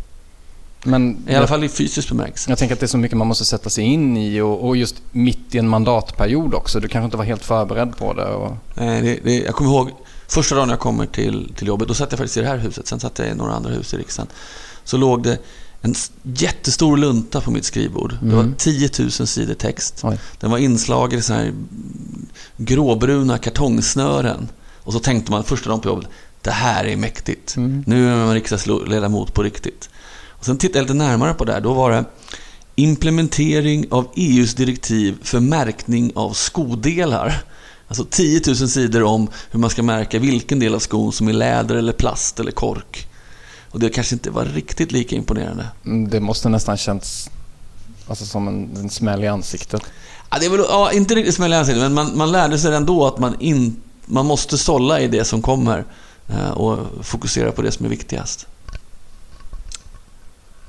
Men 0.84 1.28
I 1.28 1.34
alla 1.34 1.46
fall 1.46 1.64
i 1.64 1.68
fysisk 1.68 2.08
bemärkelse. 2.08 2.50
jag 2.50 2.58
tänker 2.58 2.74
att 2.74 2.80
det 2.80 2.86
är 2.86 2.88
så 2.88 2.98
mycket 2.98 3.18
man 3.18 3.26
måste 3.26 3.44
sätta 3.44 3.70
sig 3.70 3.84
in 3.84 4.16
i 4.16 4.40
och, 4.40 4.66
och 4.68 4.76
just 4.76 5.02
mitt 5.10 5.54
i 5.54 5.58
en 5.58 5.68
mandatperiod 5.68 6.54
också. 6.54 6.80
Du 6.80 6.88
kanske 6.88 7.04
inte 7.04 7.16
var 7.16 7.24
helt 7.24 7.44
förberedd 7.44 7.96
på 7.96 8.12
det. 8.14 8.24
Och... 8.24 8.56
Nej, 8.74 9.02
det, 9.02 9.18
det, 9.24 9.38
jag 9.40 9.54
kommer 9.54 9.70
ihåg 9.70 9.90
första 10.28 10.54
dagen 10.54 10.68
jag 10.68 10.78
kommer 10.80 11.06
till, 11.06 11.52
till 11.56 11.66
jobbet. 11.66 11.88
Då 11.88 11.94
satt 11.94 12.12
jag 12.12 12.18
faktiskt 12.18 12.36
i 12.36 12.40
det 12.40 12.46
här 12.46 12.56
huset. 12.58 12.86
Sen 12.86 13.00
satt 13.00 13.18
jag 13.18 13.28
i 13.28 13.34
några 13.34 13.52
andra 13.52 13.70
hus 13.70 13.94
i 13.94 13.96
riksdagen. 13.96 14.30
Så 14.84 14.96
låg 14.96 15.22
det 15.22 15.38
en 15.82 15.94
jättestor 16.22 16.96
lunta 16.96 17.40
på 17.40 17.50
mitt 17.50 17.64
skrivbord. 17.64 18.14
Det 18.22 18.34
var 18.34 18.42
Mm. 18.42 18.54
10 18.58 18.90
000 18.98 19.10
sidor 19.10 19.54
text. 19.54 20.00
Oj. 20.04 20.18
Den 20.40 20.50
var 20.50 20.58
inslagen 20.58 21.18
i 21.18 21.22
så 21.22 21.32
här 21.32 21.52
gråbruna 22.56 23.38
kartongsnören. 23.38 24.48
Och 24.82 24.92
så 24.92 24.98
tänkte 24.98 25.30
man 25.32 25.44
första 25.44 25.68
dagen 25.68 25.80
på 25.80 25.88
jobbet. 25.88 26.08
Det 26.42 26.50
här 26.50 26.84
är 26.84 26.96
mäktigt. 26.96 27.56
Mm. 27.56 27.84
Nu 27.86 28.12
är 28.12 28.16
man 28.16 28.34
riksdagsledamot 28.34 29.34
på 29.34 29.42
riktigt. 29.42 29.90
Och 30.28 30.44
sen 30.44 30.58
tittade 30.58 30.78
jag 30.78 30.82
lite 30.82 30.94
närmare 30.94 31.34
på 31.34 31.44
det 31.44 31.52
här. 31.52 31.60
Då 31.60 31.72
var 31.72 31.90
det 31.90 32.04
implementering 32.76 33.86
av 33.90 34.08
EUs 34.16 34.54
direktiv 34.54 35.18
för 35.22 35.40
märkning 35.40 36.12
av 36.14 36.32
skodelar. 36.32 37.42
Alltså 37.88 38.04
10 38.10 38.40
000 38.46 38.56
sidor 38.56 39.02
om 39.02 39.28
hur 39.50 39.60
man 39.60 39.70
ska 39.70 39.82
märka 39.82 40.18
vilken 40.18 40.58
del 40.58 40.74
av 40.74 40.78
skon 40.78 41.12
som 41.12 41.28
är 41.28 41.32
läder 41.32 41.74
eller 41.74 41.92
plast 41.92 42.40
eller 42.40 42.52
kork. 42.52 43.06
Och 43.70 43.80
det 43.80 43.88
kanske 43.88 44.14
inte 44.14 44.30
var 44.30 44.44
riktigt 44.44 44.92
lika 44.92 45.16
imponerande. 45.16 45.66
Mm, 45.84 46.10
Det 46.10 46.20
måste 46.20 46.48
nästan 46.48 46.76
känts 46.76 47.30
alltså, 48.08 48.24
som 48.24 48.48
en, 48.48 48.76
en 48.76 48.90
smäll 48.90 49.24
i 49.24 49.28
ansiktet. 49.28 49.82
Ja, 50.30 50.36
det 50.40 50.46
är 50.46 50.50
väl, 50.50 50.60
ja, 50.68 50.92
inte 50.92 51.14
riktigt 51.14 51.34
smäll 51.34 51.52
i 51.52 51.56
ansiktet, 51.56 51.82
men 51.82 51.94
man, 51.94 52.18
man 52.18 52.32
lärde 52.32 52.58
sig 52.58 52.74
ändå 52.74 53.06
att 53.06 53.18
man, 53.18 53.40
in, 53.40 53.76
man 54.06 54.26
måste 54.26 54.58
sålla 54.58 55.00
i 55.00 55.08
det 55.08 55.24
som 55.24 55.42
kommer 55.42 55.84
och 56.54 56.78
fokusera 57.02 57.52
på 57.52 57.62
det 57.62 57.72
som 57.72 57.86
är 57.86 57.90
viktigast. 57.90 58.46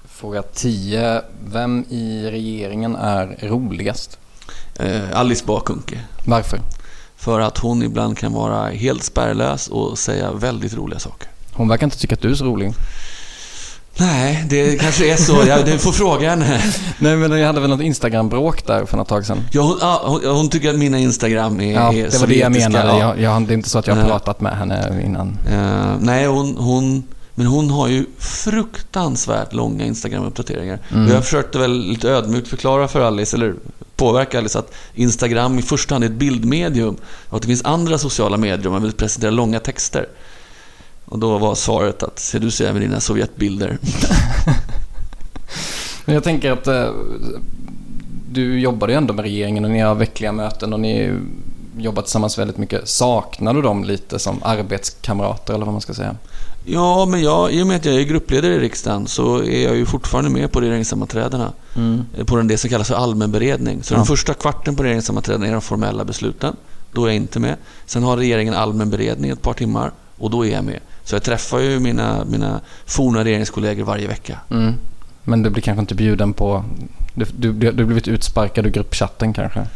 Fråga 0.05 0.41
10. 0.41 1.21
Vem 1.45 1.85
i 1.89 2.29
regeringen 2.31 2.95
är 2.95 3.37
roligast? 3.41 4.17
Eh, 4.75 5.19
Alice 5.19 5.45
Bakunke. 5.45 5.99
Varför? 6.25 6.59
För 7.15 7.39
att 7.39 7.57
hon 7.57 7.83
ibland 7.83 8.17
kan 8.17 8.33
vara 8.33 8.69
helt 8.69 9.03
spärrlös 9.03 9.67
och 9.67 9.99
säga 9.99 10.31
väldigt 10.31 10.73
roliga 10.73 10.99
saker. 10.99 11.29
Hon 11.53 11.67
verkar 11.67 11.87
inte 11.87 11.99
tycka 11.99 12.15
att 12.15 12.21
du 12.21 12.31
är 12.31 12.35
så 12.35 12.45
rolig. 12.45 12.73
Nej, 13.97 14.45
det 14.49 14.81
kanske 14.81 15.13
är 15.13 15.15
så. 15.15 15.43
Jag, 15.47 15.65
du 15.65 15.77
får 15.77 15.91
fråga 15.91 16.29
henne. 16.29 16.61
Nej, 16.99 17.17
men 17.17 17.39
jag 17.39 17.47
hade 17.47 17.59
väl 17.61 17.69
något 17.69 17.81
Instagram-bråk 17.81 18.65
där 18.65 18.85
för 18.85 18.97
något 18.97 19.07
tag 19.07 19.25
sedan. 19.25 19.37
Ja, 19.51 19.61
hon, 19.61 19.77
ja, 19.81 20.01
hon, 20.05 20.35
hon 20.35 20.49
tycker 20.49 20.69
att 20.69 20.79
mina 20.79 20.99
Instagram 20.99 21.59
är 21.59 21.73
Ja, 21.73 21.91
det 21.91 22.19
var 22.19 22.27
det 22.27 22.35
jag 22.35 22.51
menade. 22.51 22.87
Ja. 22.87 22.99
Jag, 22.99 23.21
jag, 23.21 23.47
det 23.47 23.53
är 23.53 23.55
inte 23.55 23.69
så 23.69 23.79
att 23.79 23.87
jag 23.87 23.95
har 23.95 24.07
pratat 24.07 24.41
med 24.41 24.57
henne 24.57 25.01
innan. 25.05 25.37
Eh, 25.51 25.95
nej, 25.99 26.25
hon, 26.25 26.57
hon, 26.57 27.03
men 27.35 27.47
hon 27.47 27.69
har 27.69 27.87
ju 27.87 28.05
fruktansvärt 28.17 29.53
långa 29.53 29.85
Instagram-uppdateringar. 29.85 30.79
Mm. 30.91 31.11
Jag 31.11 31.23
försökte 31.25 31.59
väl 31.59 31.79
lite 31.79 32.09
ödmjukt 32.09 32.47
förklara 32.47 32.87
för 32.87 33.01
Alice, 33.01 33.37
eller 33.37 33.55
påverka 33.95 34.37
Alice, 34.37 34.59
att 34.59 34.73
Instagram 34.93 35.59
i 35.59 35.61
första 35.61 35.95
hand 35.95 36.03
är 36.03 36.07
ett 36.09 36.13
bildmedium 36.15 36.97
och 37.29 37.35
att 37.35 37.41
det 37.41 37.47
finns 37.47 37.65
andra 37.65 37.97
sociala 37.97 38.37
medier 38.37 38.67
om 38.67 38.73
man 38.73 38.81
vill 38.81 38.93
presentera 38.93 39.31
långa 39.31 39.59
texter. 39.59 40.07
Och 41.05 41.19
då 41.19 41.37
var 41.37 41.55
svaret 41.55 42.03
att, 42.03 42.19
ser 42.19 42.39
du 42.39 42.51
så 42.51 42.63
även 42.63 42.81
dina 42.81 42.99
Sovjetbilder? 42.99 43.77
Men 46.05 46.15
jag 46.15 46.23
tänker 46.23 46.51
att 46.51 46.67
eh, 46.67 46.89
du 48.31 48.59
jobbade 48.59 48.93
ju 48.93 48.97
ändå 48.97 49.13
med 49.13 49.23
regeringen 49.23 49.65
och 49.65 49.71
ni 49.71 49.79
har 49.79 49.95
veckliga 49.95 50.31
möten 50.31 50.73
och 50.73 50.79
ni 50.79 51.13
jobbar 51.77 52.01
tillsammans 52.01 52.37
väldigt 52.37 52.57
mycket. 52.57 52.89
Saknar 52.89 53.53
du 53.53 53.61
dem 53.61 53.83
lite 53.83 54.19
som 54.19 54.39
arbetskamrater 54.43 55.53
eller 55.53 55.65
vad 55.65 55.73
man 55.73 55.81
ska 55.81 55.93
säga? 55.93 56.15
Ja, 56.65 57.05
men 57.05 57.21
jag, 57.21 57.51
i 57.51 57.63
och 57.63 57.67
med 57.67 57.75
att 57.75 57.85
jag 57.85 57.95
är 57.95 58.01
gruppledare 58.03 58.53
i 58.53 58.59
riksdagen 58.59 59.07
så 59.07 59.43
är 59.43 59.63
jag 59.63 59.75
ju 59.75 59.85
fortfarande 59.85 60.29
med 60.29 60.51
på 60.51 60.61
regeringssammanträdena. 60.61 61.51
eh, 62.17 62.25
På 62.25 62.35
den, 62.37 62.47
det 62.47 62.57
som 62.57 62.69
kallas 62.69 62.87
för 62.87 62.95
allmän 62.95 63.31
beredning. 63.31 63.83
Så 63.83 63.93
Ja. 63.93 63.97
den 63.97 64.05
första 64.05 64.33
kvarten 64.33 64.75
på 64.75 64.83
regeringssammanträdena 64.83 65.47
är 65.47 65.51
de 65.51 65.61
formella 65.61 66.05
besluten. 66.05 66.55
Då 66.93 67.03
är 67.03 67.07
jag 67.07 67.15
inte 67.15 67.39
med. 67.39 67.55
Sen 67.85 68.03
har 68.03 68.17
regeringen 68.17 68.53
allmän 68.53 68.89
beredning 68.89 69.31
ett 69.31 69.41
par 69.41 69.53
timmar 69.53 69.91
och 70.17 70.29
då 70.29 70.45
är 70.45 70.51
jag 70.51 70.63
med. 70.63 70.79
Så 71.03 71.15
jag 71.15 71.23
träffar 71.23 71.59
ju 71.59 71.79
mina, 71.79 72.25
mina 72.25 72.59
forna 72.85 73.23
regeringskollegor 73.23 73.83
varje 73.83 74.07
vecka. 74.07 74.39
Mm. 74.49 74.73
Men 75.23 75.43
du 75.43 75.49
blir 75.49 75.61
kanske 75.61 75.79
inte 75.79 75.95
bjuden 75.95 76.33
på... 76.33 76.63
Du, 77.13 77.25
du, 77.37 77.53
du 77.53 77.67
har 77.67 77.73
blivit 77.73 78.07
utsparkad 78.07 78.65
ur 78.65 78.69
gruppchatten 78.69 79.33
kanske? 79.33 79.67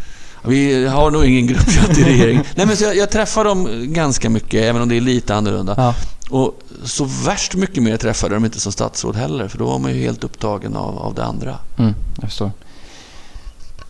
Vi 0.48 0.88
har 0.88 1.12
nog 1.12 1.25
ingen 1.25 1.48
gruppchatt 1.48 1.98
i 1.98 2.03
regeringen. 2.03 2.44
Nej, 2.55 2.65
men 2.65 2.77
så 2.77 2.84
jag, 2.84 2.96
jag 2.96 3.12
träffar 3.12 3.44
dem 3.44 3.67
ganska 3.94 4.29
mycket, 4.29 4.63
även 4.63 4.82
om 4.82 4.89
det 4.89 4.98
är 4.98 5.01
lite 5.01 5.36
annorlunda. 5.36 5.74
Ja. 5.77 5.96
Och 6.29 6.60
så 6.84 7.05
värst 7.25 7.55
mycket 7.55 7.84
mer 7.84 7.98
träffade 7.98 8.36
de 8.36 8.46
inte 8.46 8.60
som 8.60 8.72
statsråd 8.72 9.15
heller, 9.15 9.48
för 9.48 9.58
då 9.58 9.65
var 9.65 9.79
man 9.79 9.94
ju 9.94 10.00
helt 10.00 10.24
upptagen 10.24 10.75
av, 10.75 10.98
av 10.98 11.13
det 11.13 11.24
andra. 11.24 11.58
Mm, 11.77 11.94
jag 12.22 12.29
förstår. 12.29 12.51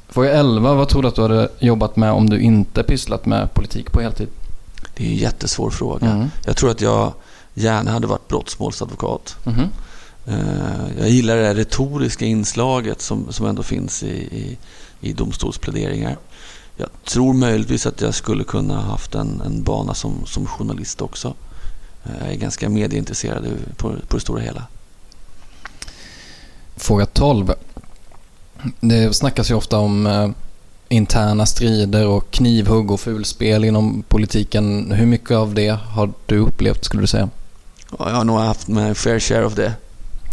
Fråga 0.10 0.32
11. 0.32 0.74
Vad 0.74 0.90
tror 0.90 1.02
du 1.02 1.08
att 1.08 1.16
du 1.16 1.22
hade 1.22 1.50
jobbat 1.60 1.96
med 1.96 2.12
om 2.12 2.30
du 2.30 2.40
inte 2.40 2.84
pysslat 2.84 3.26
med 3.26 3.54
politik 3.54 3.92
på 3.92 4.02
heltid? 4.02 4.28
Det 4.98 5.04
är 5.06 5.10
en 5.10 5.16
jättesvår 5.16 5.70
fråga. 5.70 6.08
Mm. 6.10 6.28
Jag 6.46 6.58
tror 6.58 6.72
att 6.72 6.82
jag 6.82 7.14
gärna 7.54 7.92
hade 7.92 8.08
varit 8.08 8.28
brottmålsadvokat. 8.28 9.36
Mhm. 9.46 9.70
Eh, 10.28 11.00
Jag 11.00 11.10
gillar 11.10 11.36
det 11.36 11.54
retoriska 11.54 12.26
inslaget 12.26 13.02
som, 13.02 13.28
som 13.34 13.46
ändå 13.46 13.64
finns 13.64 14.04
i, 14.04 14.08
i, 14.18 14.58
i 15.02 15.14
domstolspläderingar. 15.14 16.18
Jag 16.78 16.90
tror 17.04 17.34
möjligtvis 17.34 17.86
att 17.86 18.02
jag 18.02 18.16
skulle 18.16 18.44
kunna 18.44 18.82
haft 18.82 19.16
en, 19.16 19.42
en 19.46 19.64
bana 19.64 19.94
som, 19.94 20.26
som 20.26 20.46
journalist 20.46 21.02
också. 21.02 21.34
Eh, 22.06 22.12
Jag 22.22 22.32
är 22.32 22.36
ganska 22.36 22.70
medieintresserad 22.70 23.48
på, 23.78 23.94
på 24.08 24.18
det 24.18 24.22
stora 24.22 24.42
hela. 24.42 24.64
Fråga 26.76 27.06
12. 27.06 27.54
Det 28.80 29.14
snackas 29.16 29.52
ju 29.52 29.56
ofta 29.56 29.78
om 29.78 30.08
eh, 30.08 30.30
interna 30.96 31.46
strider 31.46 32.08
och 32.08 32.32
knivhugg 32.32 32.92
och 32.92 33.00
fulspel 33.00 33.64
inom 33.66 34.04
politiken. 34.08 34.92
Hur 34.92 35.06
mycket 35.06 35.32
av 35.32 35.54
det 35.54 35.70
har 35.70 36.12
du 36.26 36.38
upplevt 36.38 36.86
skulle 36.86 37.04
du 37.04 37.08
säga? 37.08 37.30
Ja, 38.00 38.10
Jag 38.10 38.16
har 38.16 38.24
nog 38.24 38.40
haft 38.40 38.68
med 38.68 38.98
fair 38.98 39.20
share 39.20 39.46
of 39.46 39.54
det. 39.56 39.74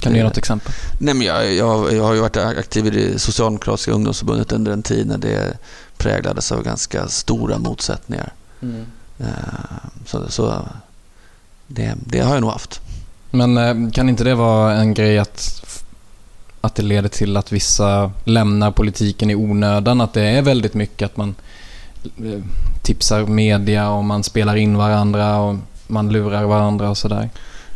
Kan 0.01 0.13
du 0.13 0.19
ge 0.19 0.23
Eh, 0.23 0.29
något 0.29 0.39
exempel? 0.39 0.73
Nej, 0.99 1.15
men 1.15 1.27
jag, 1.27 1.55
jag, 1.55 1.93
jag 1.93 2.05
har 2.05 2.15
ju 2.15 2.21
varit 2.21 2.37
aktiv 2.37 2.87
i 2.87 2.91
det 2.91 3.19
socialdemokratiska 3.19 3.93
ungdomsförbundet 3.93 4.53
under 4.53 4.73
en 4.73 4.83
tid 4.83 5.07
när 5.07 5.19
det 5.19 5.59
präglades 5.97 6.53
av 6.53 6.63
ganska 6.63 7.09
stora 7.09 7.59
motsättningar. 7.59 8.33
Eh, 9.19 9.27
Så, 10.07 10.31
så 10.31 10.69
det, 11.67 11.95
det 12.07 12.21
har 12.21 12.33
jag 12.35 12.41
nog 12.41 12.51
haft. 12.51 12.81
Men 13.31 13.57
eh, 13.57 13.91
kan 13.93 14.09
inte 14.09 14.25
det 14.25 14.35
vara 14.35 14.75
en 14.75 14.95
grej 14.95 15.19
att, 15.19 15.63
att 16.65 16.75
det 16.75 16.83
leder 16.83 17.09
till 17.09 17.37
att 17.37 17.53
vissa 17.53 18.11
lämnar 18.25 18.71
politiken 18.71 19.31
i 19.31 19.35
onödan? 19.35 20.01
Att 20.01 20.13
det 20.13 20.23
är 20.23 20.43
väldigt 20.43 20.75
mycket 20.75 21.07
att 21.07 21.17
man 21.17 21.35
eh, 22.05 22.41
tipsar 22.83 23.27
media 23.27 23.91
och 23.91 24.05
man 24.05 24.23
spelar 24.25 24.57
in 24.57 24.77
varandra 24.77 25.39
och 25.41 25.57
man 25.87 26.09
lurar 26.09 26.45
varandra 26.45 26.91
och 26.91 26.99
sådär. 26.99 27.31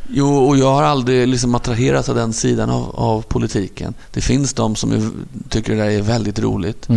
Jo, 0.09 0.37
och 0.37 0.57
jag 0.57 0.73
har 0.75 0.83
aldrig 0.83 1.29
liksom 1.29 1.55
attraherats 1.55 2.09
av 2.09 2.15
den 2.15 2.33
sidan 2.33 2.71
av, 2.71 2.97
av 2.97 3.23
politiken. 3.23 3.95
Det 4.13 4.21
finns 4.21 4.53
de 4.55 4.77
som 4.77 4.93
är, 4.93 5.11
tycker 5.49 5.75
det 5.77 5.83
där 5.83 5.91
är 5.91 6.03
väldigt 6.03 6.39
roligt. 6.39 6.89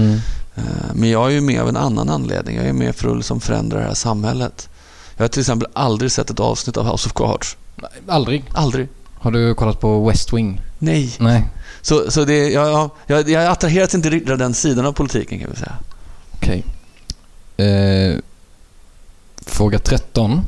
Eh, 0.55 0.63
Men 0.93 1.10
jag 1.10 1.25
är 1.27 1.29
ju 1.34 1.41
med 1.41 1.62
av 1.62 1.69
en 1.69 1.77
annan 1.77 2.10
anledning. 2.10 2.55
Jag 2.55 2.65
är 2.65 2.74
med 2.74 2.96
för 2.96 3.10
att 3.12 3.17
liksom 3.17 3.39
förändra 3.41 3.79
det 3.79 3.86
här 3.86 3.93
samhället. 3.93 4.69
Jag 5.17 5.24
har 5.24 5.27
till 5.29 5.39
exempel 5.39 5.67
aldrig 5.74 6.12
sett 6.12 6.29
ett 6.29 6.39
avsnitt 6.39 6.77
av 6.77 6.91
House 6.91 7.10
of 7.10 7.13
Cards. 7.13 7.58
Aldrig. 8.08 8.43
Aldrig. 8.53 8.88
Har 9.13 9.31
du 9.31 9.53
kollat 9.55 9.79
på 9.79 10.08
West 10.08 10.34
Wing? 10.34 10.62
Nej. 10.79 11.15
Nej. 11.19 11.46
Så, 11.89 12.12
så 12.12 12.25
det, 12.25 12.50
jag, 12.50 12.89
jag, 13.08 13.29
jag, 13.29 13.46
attraheras 13.46 13.96
inte 13.96 14.10
riktigt 14.10 14.31
av 14.31 14.38
den 14.38 14.53
sidan 14.53 14.86
av 14.86 14.93
politiken 14.93 15.39
kan 15.39 15.50
vi 15.51 15.55
säga. 15.55 15.75
Okej. 16.34 16.63
Eh, 17.58 18.17
fråga 19.46 19.79
13. 19.79 20.41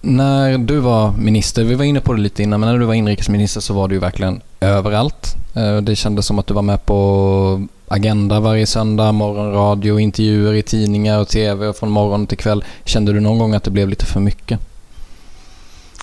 När 0.00 0.58
du 0.58 0.78
var 0.78 1.12
minister, 1.12 1.64
vi 1.64 1.74
var 1.74 1.84
inne 1.84 2.00
på 2.00 2.12
det 2.12 2.20
lite 2.20 2.42
innan, 2.42 2.60
men 2.60 2.72
när 2.72 2.78
du 2.78 2.86
var 2.86 2.94
inrikesminister 2.94 3.60
så 3.60 3.74
var 3.74 3.88
du 3.88 3.94
ju 3.94 4.00
verkligen 4.00 4.40
överallt. 4.60 5.34
Eh, 5.54 5.76
det 5.76 5.96
kändes 5.96 6.26
som 6.26 6.38
att 6.38 6.46
du 6.46 6.54
var 6.54 6.62
med 6.62 6.86
på 6.86 7.66
Agenda 7.88 8.40
varje 8.40 8.66
söndag, 8.66 9.12
morgonradio, 9.12 9.98
intervjuer 9.98 10.54
i 10.54 10.62
tidningar 10.62 11.20
och 11.20 11.28
TV 11.28 11.66
och 11.66 11.76
från 11.76 11.90
morgon 11.90 12.26
till 12.26 12.38
kväll. 12.38 12.64
Kände 12.84 13.12
du 13.12 13.20
någon 13.20 13.38
gång 13.38 13.54
att 13.54 13.64
det 13.64 13.70
blev 13.70 13.88
lite 13.88 14.06
för 14.06 14.20
mycket? 14.20 14.60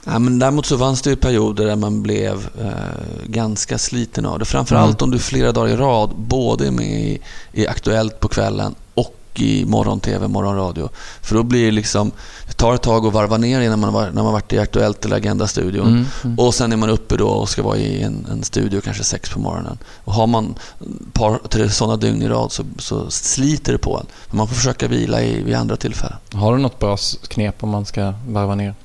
Ja, 0.05 0.19
men 0.19 0.39
däremot 0.39 0.65
så 0.65 0.77
fanns 0.77 1.01
det 1.01 1.09
ju 1.09 1.15
perioder 1.15 1.65
där 1.65 1.75
man 1.75 2.01
blev 2.01 2.49
eh, 2.61 3.25
ganska 3.25 3.77
sliten 3.77 4.25
av 4.25 4.39
det. 4.39 4.45
Framförallt 4.45 5.01
Mm. 5.01 5.07
om 5.07 5.11
du 5.11 5.19
flera 5.19 5.51
dagar 5.51 5.73
i 5.73 5.75
rad 5.77 6.09
både 6.15 6.67
är 6.67 6.71
med 6.71 6.85
i, 7.01 7.21
i 7.51 7.67
Aktuellt 7.67 8.19
på 8.19 8.27
kvällen 8.27 8.75
och 8.93 9.15
i 9.35 9.65
morgon-tv, 9.65 10.27
morgonradio. 10.27 10.89
För 11.21 11.35
då 11.35 11.43
blir 11.43 11.65
det 11.65 11.71
liksom, 11.71 12.11
det 12.47 12.53
tar 12.53 12.75
ett 12.75 12.81
tag 12.81 13.05
att 13.05 13.13
varva 13.13 13.37
ner 13.37 13.61
innan 13.61 13.79
man, 13.79 13.93
var, 13.93 14.11
när 14.11 14.23
man 14.23 14.33
varit 14.33 14.53
i 14.53 14.59
Aktuellt 14.59 15.05
eller 15.05 15.15
Agenda-studion. 15.15 15.87
Mm, 15.87 16.05
mm. 16.23 16.39
Och 16.39 16.53
sen 16.53 16.71
är 16.71 16.77
man 16.77 16.89
uppe 16.89 17.17
då 17.17 17.27
och 17.27 17.49
ska 17.49 17.63
vara 17.63 17.77
i 17.77 18.01
en, 18.01 18.27
en 18.31 18.43
studio 18.43 18.81
kanske 18.81 19.03
sex 19.03 19.29
på 19.29 19.39
morgonen. 19.39 19.77
Och 20.03 20.13
har 20.13 20.27
man 20.27 20.55
ett 20.79 21.13
par, 21.13 21.39
tre 21.49 21.69
sådana 21.69 21.97
dygn 21.97 22.21
i 22.21 22.27
rad 22.27 22.51
så, 22.51 22.63
så 22.77 23.09
sliter 23.11 23.71
det 23.71 23.77
på 23.77 23.97
en. 23.97 24.05
Men 24.27 24.37
man 24.37 24.47
får 24.47 24.55
försöka 24.55 24.87
vila 24.87 25.21
i, 25.21 25.43
vid 25.43 25.55
andra 25.55 25.75
tillfällen. 25.77 26.17
Har 26.33 26.55
du 26.55 26.61
något 26.61 26.79
bra 26.79 26.97
knep 27.27 27.63
om 27.63 27.69
man 27.69 27.85
ska 27.85 28.13
varva 28.27 28.55
ner? 28.55 28.75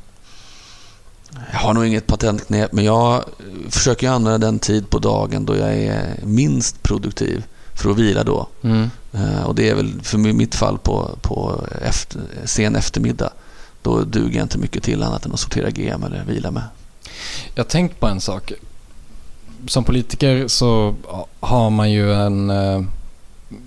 Jag 1.53 1.59
har 1.59 1.75
nog 1.75 1.87
inget 1.87 2.07
patentknep, 2.07 2.73
men 2.73 2.85
jag 2.85 3.25
försöker 3.71 4.09
använda 4.11 4.47
den 4.47 4.59
tid 4.59 4.91
på 4.91 4.99
dagen 4.99 5.47
då 5.47 5.57
jag 5.57 5.75
är 5.75 6.17
minst 6.23 6.83
produktiv 6.83 7.45
för 7.75 7.91
att 7.91 7.99
vila 7.99 8.25
då. 8.25 8.49
Mm. 8.63 8.91
Eh, 9.13 9.43
Och 9.43 9.55
det 9.55 9.69
är 9.69 9.75
väl 9.75 9.93
för 10.03 10.19
mitt 10.19 10.55
fall 10.55 10.79
på, 10.79 11.11
på 11.23 11.65
efter, 11.83 12.21
sen 12.45 12.77
eftermiddag. 12.77 13.31
Då 13.83 14.01
duger 14.01 14.37
jag 14.37 14.45
inte 14.45 14.59
mycket 14.59 14.83
till 14.83 15.03
annat 15.03 15.27
än 15.27 15.33
att 15.33 15.41
sortera 15.41 15.71
GM 15.71 16.05
eller 16.05 16.25
vila 16.25 16.51
med. 16.51 16.63
Jag 17.55 17.65
har 17.65 17.69
tänkt 17.69 18.01
på 18.01 18.07
en 18.07 18.21
sak. 18.21 18.53
Som 19.69 19.85
politiker 19.85 20.49
så 20.49 20.95
har 21.41 21.71
man 21.71 21.91
ju 21.91 22.15
en 22.15 22.51
eh, 22.51 22.83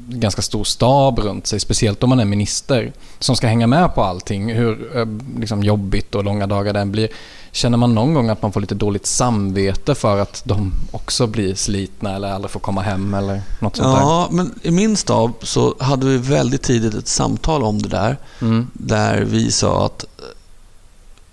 ganska 0.07 0.41
stor 0.41 0.63
stab 0.63 1.19
runt 1.19 1.47
sig, 1.47 1.59
speciellt 1.59 2.03
om 2.03 2.09
man 2.09 2.19
är 2.19 2.25
minister, 2.25 2.91
som 3.19 3.35
ska 3.35 3.47
hänga 3.47 3.67
med 3.67 3.95
på 3.95 4.03
allting, 4.03 4.53
hur 4.53 4.97
eh, 4.97 5.05
liksom, 5.39 5.63
jobbigt 5.63 6.15
och 6.15 6.23
långa 6.23 6.47
dagar 6.47 6.73
det 6.73 6.79
än 6.79 6.91
blir. 6.91 7.09
Känner 7.51 7.77
man 7.77 7.95
någon 7.95 8.13
gång 8.13 8.29
att 8.29 8.41
man 8.41 8.51
får 8.51 8.61
lite 8.61 8.75
dåligt 8.75 9.05
samvete 9.05 9.95
för 9.95 10.17
att 10.17 10.41
de 10.45 10.73
också 10.91 11.27
blir 11.27 11.55
slitna 11.55 12.15
eller 12.15 12.31
aldrig 12.31 12.51
får 12.51 12.59
komma 12.59 12.81
hem 12.81 13.13
eller 13.13 13.41
något 13.59 13.75
sånt 13.75 13.87
Ja, 13.87 14.27
men 14.31 14.59
i 14.61 14.71
min 14.71 14.97
stab 14.97 15.33
så 15.41 15.75
hade 15.79 16.05
vi 16.05 16.17
väldigt 16.17 16.61
tidigt 16.61 16.93
ett 16.93 17.07
samtal 17.07 17.63
om 17.63 17.81
det 17.81 17.89
där. 17.89 17.99
där? 17.99 18.47
Mm. 18.47 18.67
Där 18.73 19.21
vi 19.21 19.51
sa 19.51 19.85
att 19.85 20.03
eh, 20.03 20.25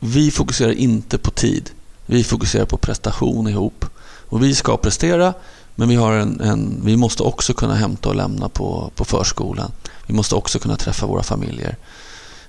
vi 0.00 0.30
fokuserar 0.30 0.72
inte 0.72 1.18
på 1.18 1.30
tid. 1.30 1.70
Vi 2.06 2.24
fokuserar 2.24 2.64
på 2.64 2.76
prestation 2.76 3.48
ihop. 3.48 3.84
Och 4.28 4.42
vi 4.42 4.54
ska 4.54 4.76
prestera, 4.76 5.34
men 5.74 5.88
vi, 5.88 5.94
har 5.94 6.12
en, 6.12 6.40
en, 6.40 6.80
vi 6.84 6.96
måste 6.96 7.22
också 7.22 7.54
kunna 7.54 7.74
hämta 7.74 8.08
och 8.08 8.14
lämna 8.14 8.48
på, 8.48 8.90
på 8.94 9.04
förskolan. 9.04 9.72
Vi 10.06 10.14
måste 10.14 10.34
också 10.34 10.58
kunna 10.58 10.76
träffa 10.76 11.06
våra 11.06 11.22
familjer. 11.22 11.76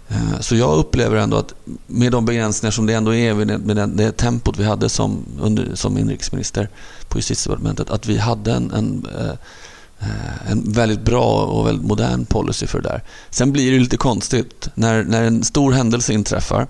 Eh, 0.09 0.39
så 0.39 0.55
jag 0.55 0.77
upplever 0.77 1.17
ändå 1.17 1.37
att 1.37 1.53
med 1.87 2.11
de 2.11 2.25
begränsningar 2.25 2.71
som 2.71 2.85
det 2.85 2.93
ändå 2.93 3.13
är 3.13 3.33
med 3.33 3.89
det 3.89 4.11
tempot 4.11 4.57
vi 4.57 4.63
hade 4.63 4.89
som, 4.89 5.25
under, 5.41 5.75
som 5.75 5.97
inrikesminister 5.97 6.69
på 7.07 7.17
justitiedepartementet, 7.17 7.89
att 7.89 8.07
vi 8.07 8.17
hade 8.17 8.51
en, 8.51 8.71
en, 8.71 9.07
eh, 9.19 9.29
eh, 9.99 10.51
en 10.51 10.71
väldigt 10.71 11.01
bra 11.01 11.45
och 11.45 11.67
väldigt 11.67 11.85
modern 11.85 12.25
policy 12.25 12.67
för 12.67 12.81
det 12.81 12.89
där. 12.89 13.03
Sen 13.29 13.51
blir 13.51 13.71
det 13.71 13.79
lite 13.79 13.97
konstigt 13.97 14.69
när, 14.73 15.03
när 15.03 15.23
en 15.23 15.43
stor 15.43 15.71
händelse 15.71 16.13
inträffar. 16.13 16.67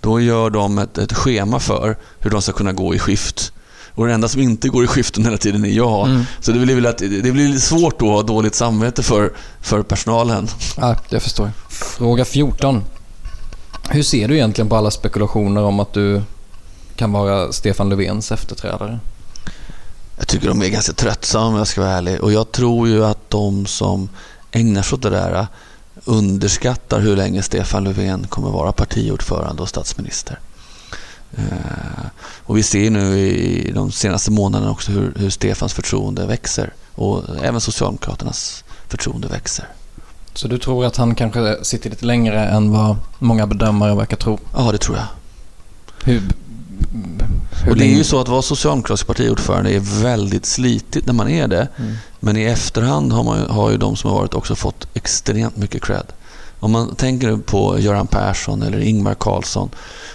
Då 0.00 0.20
gör 0.20 0.50
de 0.50 0.78
ett, 0.78 0.98
ett 0.98 1.12
schema 1.12 1.60
för 1.60 1.96
hur 2.18 2.30
de 2.30 2.42
ska 2.42 2.52
kunna 2.52 2.72
gå 2.72 2.94
i 2.94 2.98
skift. 2.98 3.52
Och 3.94 4.06
det 4.06 4.12
enda 4.12 4.28
som 4.28 4.40
inte 4.40 4.68
går 4.68 4.84
i 4.84 4.86
skiften 4.86 5.24
hela 5.24 5.38
tiden 5.38 5.64
är 5.64 5.68
jag. 5.68 6.08
Mm. 6.08 6.24
Så 6.40 6.52
det 6.52 6.58
blir, 6.58 6.74
väl 6.74 6.86
att, 6.86 6.98
det 6.98 7.32
blir 7.32 7.58
svårt 7.58 7.98
då 7.98 8.06
att 8.06 8.14
ha 8.14 8.22
dåligt 8.22 8.54
samvete 8.54 9.02
för, 9.02 9.32
för 9.60 9.82
personalen. 9.82 10.48
Ja, 10.76 10.96
jag 11.08 11.22
förstår. 11.22 11.50
Fråga 11.68 12.24
14. 12.24 12.82
Hur 13.88 14.02
ser 14.02 14.28
du 14.28 14.34
egentligen 14.34 14.68
på 14.68 14.76
alla 14.76 14.90
spekulationer 14.90 15.62
om 15.62 15.80
att 15.80 15.92
du 15.92 16.22
kan 16.96 17.12
vara 17.12 17.52
Stefan 17.52 17.88
Löfvens 17.88 18.32
efterträdare? 18.32 18.98
Jag 20.18 20.28
tycker 20.28 20.48
de 20.48 20.62
är 20.62 20.68
ganska 20.68 20.92
tröttsamma 20.92 21.46
om 21.46 21.56
jag 21.56 21.66
ska 21.66 21.80
vara 21.80 21.92
ärlig. 21.92 22.20
Och 22.20 22.32
jag 22.32 22.52
tror 22.52 22.88
ju 22.88 23.04
att 23.04 23.30
de 23.30 23.66
som 23.66 24.08
ägnar 24.52 24.82
sig 24.82 24.96
åt 24.96 25.02
det 25.02 25.10
där 25.10 25.46
underskattar 26.04 27.00
hur 27.00 27.16
länge 27.16 27.42
Stefan 27.42 27.84
Löfven 27.84 28.26
kommer 28.28 28.50
vara 28.50 28.72
partiordförande 28.72 29.62
och 29.62 29.68
statsminister. 29.68 30.38
Eh, 31.36 32.06
och 32.44 32.56
vi 32.56 32.62
ser 32.62 32.90
nu 32.90 33.18
i 33.18 33.72
de 33.74 33.92
senaste 33.92 34.30
månaderna 34.30 34.70
också 34.70 34.92
hur, 34.92 35.12
hur 35.16 35.30
Stefans 35.30 35.72
förtroende 35.72 36.26
växer 36.26 36.72
och 36.94 37.24
även 37.42 37.60
Socialdemokraternas 37.60 38.64
förtroende 38.88 39.28
växer. 39.28 39.68
Så 40.34 40.48
du 40.48 40.58
tror 40.58 40.84
att 40.84 40.96
han 40.96 41.14
kanske 41.14 41.64
sitter 41.64 41.90
lite 41.90 42.06
längre 42.06 42.44
än 42.44 42.70
vad 42.72 42.96
många 43.18 43.46
bedömare 43.46 43.94
verkar 43.94 44.16
tro? 44.16 44.38
Ja, 44.56 44.72
det 44.72 44.78
tror 44.78 44.96
jag. 44.96 45.06
Hur, 46.04 46.22
hur 47.64 47.70
och 47.70 47.76
det 47.76 47.84
är 47.84 47.96
ju 47.96 48.04
så 48.04 48.20
att 48.20 48.28
vara 48.28 48.42
socialdemokratisk 48.42 49.06
partiordförande 49.06 49.74
är 49.74 50.02
väldigt 50.02 50.46
slitigt 50.46 51.06
när 51.06 51.12
man 51.12 51.28
är 51.28 51.48
det. 51.48 51.68
Mm. 51.76 51.94
Men 52.20 52.36
i 52.36 52.42
efterhand 52.42 53.12
har, 53.12 53.24
man, 53.24 53.50
har 53.50 53.70
ju 53.70 53.76
de 53.76 53.96
som 53.96 54.10
har 54.10 54.18
varit 54.18 54.34
också 54.34 54.54
fått 54.54 54.86
extremt 54.94 55.56
mycket 55.56 55.82
cred. 55.82 56.06
Om 56.62 56.72
man 56.72 56.94
tänker 56.94 57.36
på 57.36 57.78
Göran 57.78 58.06
Persson 58.06 58.62
eller 58.62 58.78
Ingvar 58.78 59.14
Carlsson 59.14 59.70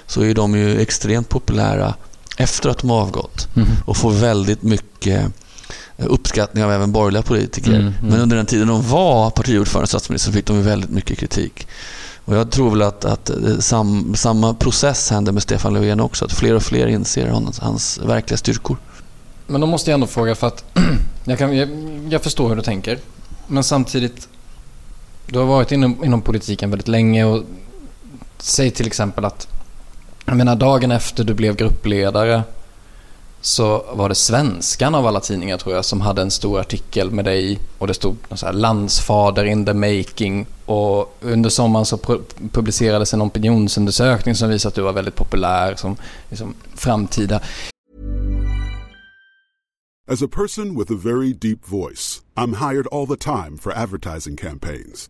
så 0.05 0.21
är 0.21 0.33
de 0.33 0.55
ju 0.55 0.81
extremt 0.81 1.29
populära 1.29 1.93
efter 2.37 2.69
att 2.69 2.77
de 2.77 2.89
har 2.89 3.01
avgått 3.01 3.47
mm. 3.55 3.67
och 3.85 3.97
får 3.97 4.11
väldigt 4.11 4.63
mycket 4.63 5.31
uppskattning 5.97 6.63
av 6.63 6.71
även 6.71 6.91
borgerliga 6.91 7.21
politiker. 7.21 7.73
Mm, 7.73 7.81
mm. 7.81 7.93
Men 8.01 8.19
under 8.19 8.37
den 8.37 8.45
tiden 8.45 8.67
de 8.67 8.89
var 8.89 9.29
partiordförande 9.29 9.83
och 9.83 9.89
statsminister 9.89 10.31
fick 10.31 10.45
de 10.45 10.63
väldigt 10.63 10.89
mycket 10.89 11.17
kritik. 11.17 11.67
Och 12.25 12.35
jag 12.35 12.51
tror 12.51 12.69
väl 12.69 12.81
att, 12.81 13.05
att 13.05 13.31
sam, 13.59 14.15
samma 14.15 14.53
process 14.53 15.09
händer 15.09 15.31
med 15.31 15.43
Stefan 15.43 15.73
Löfven 15.73 15.99
också. 15.99 16.25
Att 16.25 16.33
fler 16.33 16.53
och 16.53 16.63
fler 16.63 16.87
inser 16.87 17.27
hans, 17.27 17.59
hans 17.59 17.99
verkliga 18.05 18.37
styrkor. 18.37 18.77
Men 19.47 19.61
då 19.61 19.67
måste 19.67 19.91
jag 19.91 19.93
ändå 19.93 20.07
fråga 20.07 20.35
för 20.35 20.47
att 20.47 20.63
jag, 21.23 21.37
kan, 21.37 21.57
jag, 21.57 21.69
jag 22.09 22.23
förstår 22.23 22.49
hur 22.49 22.55
du 22.55 22.61
tänker. 22.61 22.99
Men 23.47 23.63
samtidigt, 23.63 24.27
du 25.27 25.39
har 25.39 25.45
varit 25.45 25.71
inom, 25.71 26.03
inom 26.03 26.21
politiken 26.21 26.69
väldigt 26.69 26.87
länge 26.87 27.25
och 27.25 27.43
säg 28.37 28.71
till 28.71 28.87
exempel 28.87 29.25
att 29.25 29.47
jag 30.25 30.37
menar 30.37 30.55
dagen 30.55 30.91
efter 30.91 31.23
du 31.23 31.33
blev 31.33 31.55
gruppledare 31.55 32.43
så 33.41 33.85
var 33.93 34.09
det 34.09 34.15
Svenskan 34.15 34.95
av 34.95 35.07
alla 35.07 35.19
tidningar 35.19 35.57
tror 35.57 35.75
jag 35.75 35.85
som 35.85 36.01
hade 36.01 36.21
en 36.21 36.31
stor 36.31 36.59
artikel 36.59 37.11
med 37.11 37.25
dig 37.25 37.59
och 37.77 37.87
det 37.87 37.93
stod 37.93 38.17
så 38.31 38.45
här, 38.45 38.53
landsfader 38.53 39.45
in 39.45 39.65
the 39.65 39.73
making 39.73 40.45
och 40.65 41.17
under 41.21 41.49
sommaren 41.49 41.85
så 41.85 41.97
publicerades 42.51 43.13
en 43.13 43.21
opinionsundersökning 43.21 44.35
som 44.35 44.49
visade 44.49 44.69
att 44.69 44.75
du 44.75 44.81
var 44.81 44.93
väldigt 44.93 45.15
populär 45.15 45.75
som 45.75 45.95
liksom, 46.29 46.53
framtida. 46.75 47.41
As 50.09 50.21
a 50.21 50.27
person 50.27 50.79
with 50.79 50.91
a 50.91 50.95
very 51.03 51.33
deep 51.33 51.65
voice, 51.65 52.21
I'm 52.35 52.53
hired 52.53 52.87
all 52.91 53.07
the 53.07 53.17
time 53.17 53.57
for 53.57 53.73
advertising 53.73 54.37
campaigns. 54.37 55.09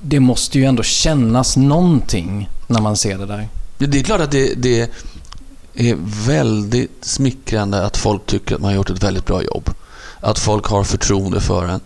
Det 0.00 0.20
måste 0.20 0.58
ju 0.58 0.64
ändå 0.64 0.82
kännas 0.82 1.56
någonting 1.56 2.48
när 2.66 2.80
man 2.80 2.96
ser 2.96 3.18
det 3.18 3.26
där. 3.26 3.48
Det 3.78 3.98
är 3.98 4.02
klart 4.02 4.20
att 4.20 4.30
det, 4.30 4.54
det 4.54 4.90
är 5.74 5.96
väldigt 6.26 7.04
smickrande 7.04 7.86
att 7.86 7.96
folk 7.96 8.26
tycker 8.26 8.54
att 8.54 8.60
man 8.60 8.70
har 8.70 8.76
gjort 8.76 8.90
ett 8.90 9.02
väldigt 9.02 9.26
bra 9.26 9.42
jobb. 9.42 9.70
Att 10.20 10.38
folk 10.38 10.66
har 10.66 10.84
förtroende 10.84 11.40
för 11.40 11.68
en. 11.68 11.80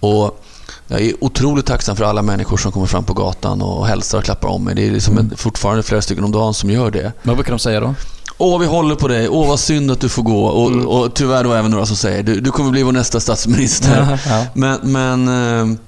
Och 0.00 0.44
jag 0.88 1.00
är 1.00 1.24
otroligt 1.24 1.66
tacksam 1.66 1.96
för 1.96 2.04
alla 2.04 2.22
människor 2.22 2.56
som 2.56 2.72
kommer 2.72 2.86
fram 2.86 3.04
på 3.04 3.14
gatan 3.14 3.62
och 3.62 3.86
hälsar 3.86 4.18
och 4.18 4.24
klappar 4.24 4.48
om 4.48 4.64
mig. 4.64 4.74
Det 4.74 4.86
är 4.86 4.90
liksom 4.90 5.18
mm. 5.18 5.36
fortfarande 5.36 5.82
flera 5.82 6.02
stycken 6.02 6.24
om 6.24 6.32
dagen 6.32 6.54
som 6.54 6.70
gör 6.70 6.90
det. 6.90 7.12
Vad 7.22 7.36
brukar 7.36 7.50
de 7.52 7.58
säga 7.58 7.80
då? 7.80 7.94
Åh, 8.38 8.60
vi 8.60 8.66
håller 8.66 8.94
på 8.94 9.08
dig. 9.08 9.28
Åh, 9.28 9.48
vad 9.48 9.60
synd 9.60 9.90
att 9.90 10.00
du 10.00 10.08
får 10.08 10.22
gå. 10.22 10.44
Och, 10.44 10.70
mm. 10.70 10.88
och 10.88 11.14
tyvärr 11.14 11.44
då 11.44 11.52
även 11.52 11.70
några 11.70 11.86
som 11.86 11.96
säger 11.96 12.22
du, 12.22 12.40
du 12.40 12.50
kommer 12.50 12.70
bli 12.70 12.82
vår 12.82 12.92
nästa 12.92 13.20
statsminister. 13.20 14.18
Ja. 14.28 14.46
Men, 14.54 14.80
men 14.82 15.28
eh, 15.28 15.78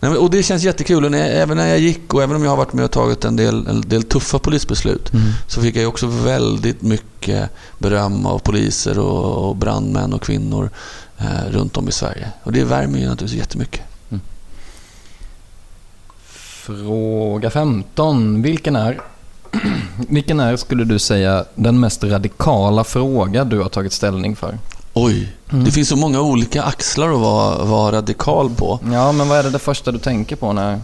Nej, 0.00 0.10
och 0.10 0.30
det 0.30 0.42
känns 0.42 0.62
jättekul. 0.62 1.04
Och 1.04 1.10
när, 1.10 1.30
även 1.30 1.56
när 1.56 1.66
jag 1.66 1.78
gick 1.78 2.14
och 2.14 2.22
även 2.22 2.36
om 2.36 2.42
jag 2.42 2.50
har 2.50 2.56
varit 2.56 2.72
med 2.72 2.84
och 2.84 2.90
tagit 2.90 3.24
en 3.24 3.36
del, 3.36 3.66
en 3.66 3.80
del 3.80 4.02
tuffa 4.02 4.38
polisbeslut 4.38 5.12
mm. 5.12 5.26
så 5.46 5.62
fick 5.62 5.76
jag 5.76 5.88
också 5.88 6.06
väldigt 6.06 6.82
mycket 6.82 7.50
beröm 7.78 8.26
av 8.26 8.38
poliser 8.38 8.98
och, 8.98 9.48
och 9.48 9.56
brandmän 9.56 10.12
och 10.12 10.22
kvinnor 10.22 10.70
eh, 11.18 11.50
runt 11.50 11.76
om 11.76 11.88
i 11.88 11.92
Sverige. 11.92 12.28
Och 12.42 12.52
det 12.52 12.64
värmer 12.64 12.98
ju 12.98 13.08
naturligtvis 13.08 13.40
jättemycket. 13.40 13.80
Mm. 14.08 14.20
Fråga 16.26 17.50
15. 17.50 18.42
Vilken 18.42 18.76
är, 18.76 19.00
vilken 20.08 20.40
är, 20.40 20.56
skulle 20.56 20.84
du 20.84 20.98
säga, 20.98 21.44
den 21.54 21.80
mest 21.80 22.04
radikala 22.04 22.84
fråga 22.84 23.44
du 23.44 23.60
har 23.60 23.68
tagit 23.68 23.92
ställning 23.92 24.36
för? 24.36 24.58
Oj, 24.92 25.36
mm. 25.50 25.64
det 25.64 25.70
finns 25.70 25.88
så 25.88 25.96
många 25.96 26.20
olika 26.20 26.62
axlar 26.62 27.12
att 27.12 27.20
vara, 27.20 27.64
vara 27.64 27.96
radikal 27.96 28.50
på. 28.50 28.80
Ja, 28.92 29.12
men 29.12 29.28
vad 29.28 29.38
är 29.38 29.42
det, 29.42 29.50
det 29.50 29.58
första 29.58 29.92
du 29.92 29.98
tänker 29.98 30.36
på 30.36 30.52
när 30.52 30.80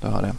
du 0.00 0.08
hör 0.08 0.22
det? 0.22 0.34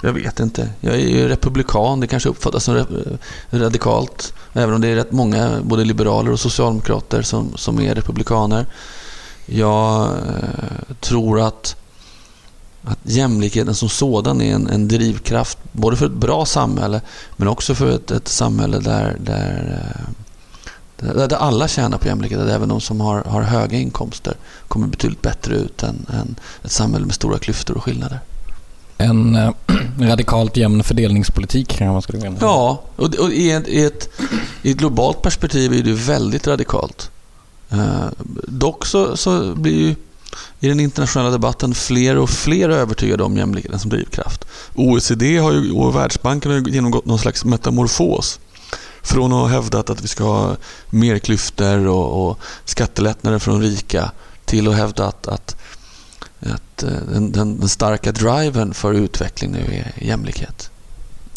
Jag 0.00 0.12
vet 0.12 0.40
inte. 0.40 0.68
Jag 0.80 0.94
är 0.94 0.98
ju 0.98 1.28
republikan. 1.28 2.00
Det 2.00 2.06
kanske 2.06 2.28
uppfattas 2.28 2.64
som 2.64 2.84
radikalt. 3.50 4.34
Även 4.52 4.74
om 4.74 4.80
det 4.80 4.88
är 4.88 4.94
rätt 4.94 5.12
många, 5.12 5.60
både 5.62 5.84
liberaler 5.84 6.32
och 6.32 6.40
socialdemokrater, 6.40 7.22
som, 7.22 7.56
som 7.56 7.80
är 7.80 7.94
republikaner. 7.94 8.66
Jag 9.46 10.02
eh, 10.02 10.94
tror 11.00 11.40
att 11.40 11.76
att 12.84 12.98
jämlikheten 13.02 13.74
som 13.74 13.88
sådan 13.88 14.40
är 14.40 14.54
en, 14.54 14.66
en 14.66 14.88
drivkraft 14.88 15.58
både 15.72 15.96
för 15.96 16.06
ett 16.06 16.12
bra 16.12 16.46
samhälle 16.46 17.00
men 17.36 17.48
också 17.48 17.74
för 17.74 17.94
ett, 17.94 18.10
ett 18.10 18.28
samhälle 18.28 18.78
där, 18.78 19.16
där, 19.20 19.80
eh, 20.98 21.14
där, 21.14 21.28
där 21.28 21.36
alla 21.36 21.68
tjänar 21.68 21.98
på 21.98 22.08
jämlikhet. 22.08 22.38
Där 22.38 22.54
även 22.54 22.68
de 22.68 22.80
som 22.80 23.00
har, 23.00 23.22
har 23.22 23.42
höga 23.42 23.78
inkomster 23.78 24.34
kommer 24.68 24.86
betydligt 24.86 25.22
bättre 25.22 25.56
ut 25.56 25.82
än, 25.82 26.06
än 26.12 26.36
ett 26.62 26.72
samhälle 26.72 27.06
med 27.06 27.14
stora 27.14 27.38
klyftor 27.38 27.76
och 27.76 27.82
skillnader. 27.82 28.20
En 28.98 29.36
eh, 29.36 29.50
radikalt 30.00 30.56
jämn 30.56 30.82
fördelningspolitik 30.82 31.68
kan 31.68 31.92
man 31.92 32.02
skulle 32.02 32.20
kunna 32.20 32.36
Ja, 32.40 32.82
och, 32.96 33.14
och 33.14 33.32
i, 33.32 33.50
ett, 33.50 33.68
i, 33.68 33.84
ett, 33.84 34.08
i 34.62 34.70
ett 34.70 34.76
globalt 34.76 35.22
perspektiv 35.22 35.72
är 35.72 35.82
det 35.82 35.92
väldigt 35.92 36.46
radikalt. 36.46 37.10
Eh, 37.70 38.06
dock 38.48 38.86
så, 38.86 39.16
så 39.16 39.54
blir 39.54 39.78
ju 39.78 39.94
i 40.60 40.68
den 40.68 40.80
internationella 40.80 41.30
debatten 41.30 41.74
fler 41.74 42.18
och 42.18 42.30
fler 42.30 42.68
övertygade 42.68 43.22
om 43.22 43.36
jämlikheten 43.36 43.78
som 43.78 43.90
drivkraft. 43.90 44.44
OECD 44.74 45.38
har 45.38 45.52
ju, 45.52 45.72
och 45.72 45.96
Världsbanken 45.96 46.50
har 46.50 46.68
genomgått 46.68 47.06
någon 47.06 47.18
slags 47.18 47.44
metamorfos. 47.44 48.40
Från 49.02 49.32
att 49.32 49.38
ha 49.38 49.46
hävdat 49.46 49.90
att 49.90 50.02
vi 50.02 50.08
ska 50.08 50.24
ha 50.24 50.56
mer 50.90 51.18
klyftor 51.18 51.86
och, 51.86 52.28
och 52.28 52.38
skattelättnader 52.64 53.38
för 53.38 53.50
de 53.50 53.60
rika 53.60 54.10
till 54.44 54.68
att 54.68 54.76
hävda 54.76 55.06
att, 55.06 55.28
att, 55.28 55.56
att 56.40 56.82
eh, 56.82 56.90
den, 57.12 57.32
den, 57.32 57.60
den, 57.60 57.68
starka 57.68 58.12
driven 58.12 58.74
för 58.74 58.92
utveckling 58.92 59.52
nu 59.52 59.58
är 59.58 60.04
jämlikhet. 60.04 60.70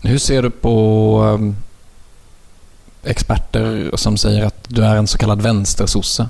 Hur 0.02 0.18
ser 0.18 0.44
du 0.44 0.50
på 0.50 1.36
ehm, 1.36 1.56
experter 3.04 3.92
som 3.96 4.18
säger 4.18 4.46
att 4.46 4.66
du 4.68 4.84
är 4.84 4.96
en 4.96 5.08
så 5.08 5.18
kallad 5.18 5.42
vänstersosse? 5.42 6.30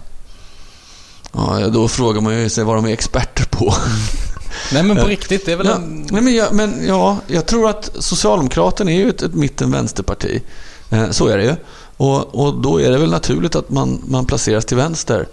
Ja, 1.32 1.70
då 1.70 1.88
frågar 1.88 2.22
man 2.22 2.40
ju 2.40 2.50
sig 2.50 2.64
vad 2.64 2.76
de 2.76 2.86
är 2.86 2.94
experter 2.94 3.46
på. 3.46 3.74
Nej 4.72 4.84
men 4.84 4.98
på 4.98 5.06
riktigt, 5.06 5.46
det 5.46 5.52
är 5.52 5.58
väl 5.58 5.68
ja, 5.68 5.76
en... 5.76 6.08
Nej, 6.12 6.22
men, 6.22 6.36
jag, 6.36 6.54
men 6.54 6.88
ja, 6.88 7.18
jag 7.28 7.46
tror 7.46 7.70
att 7.70 7.92
Socialdemokraterna 8.00 8.92
är 8.92 8.96
ju 8.96 9.10
ett, 9.10 9.22
ett 9.22 9.34
mitten-vänsterparti. 9.34 10.42
Eh, 10.90 11.10
så 11.10 11.28
är 11.28 11.38
det 11.38 11.44
ju. 11.44 11.56
Och, 11.98 12.36
och 12.36 12.62
då 12.62 12.82
är 12.82 12.92
det 12.92 12.98
väl 12.98 13.12
naturligt 13.12 13.56
att 13.56 13.70
man, 13.70 14.02
man 14.08 14.26
placeras 14.26 14.66
till 14.66 14.78
vänster. 14.78 15.28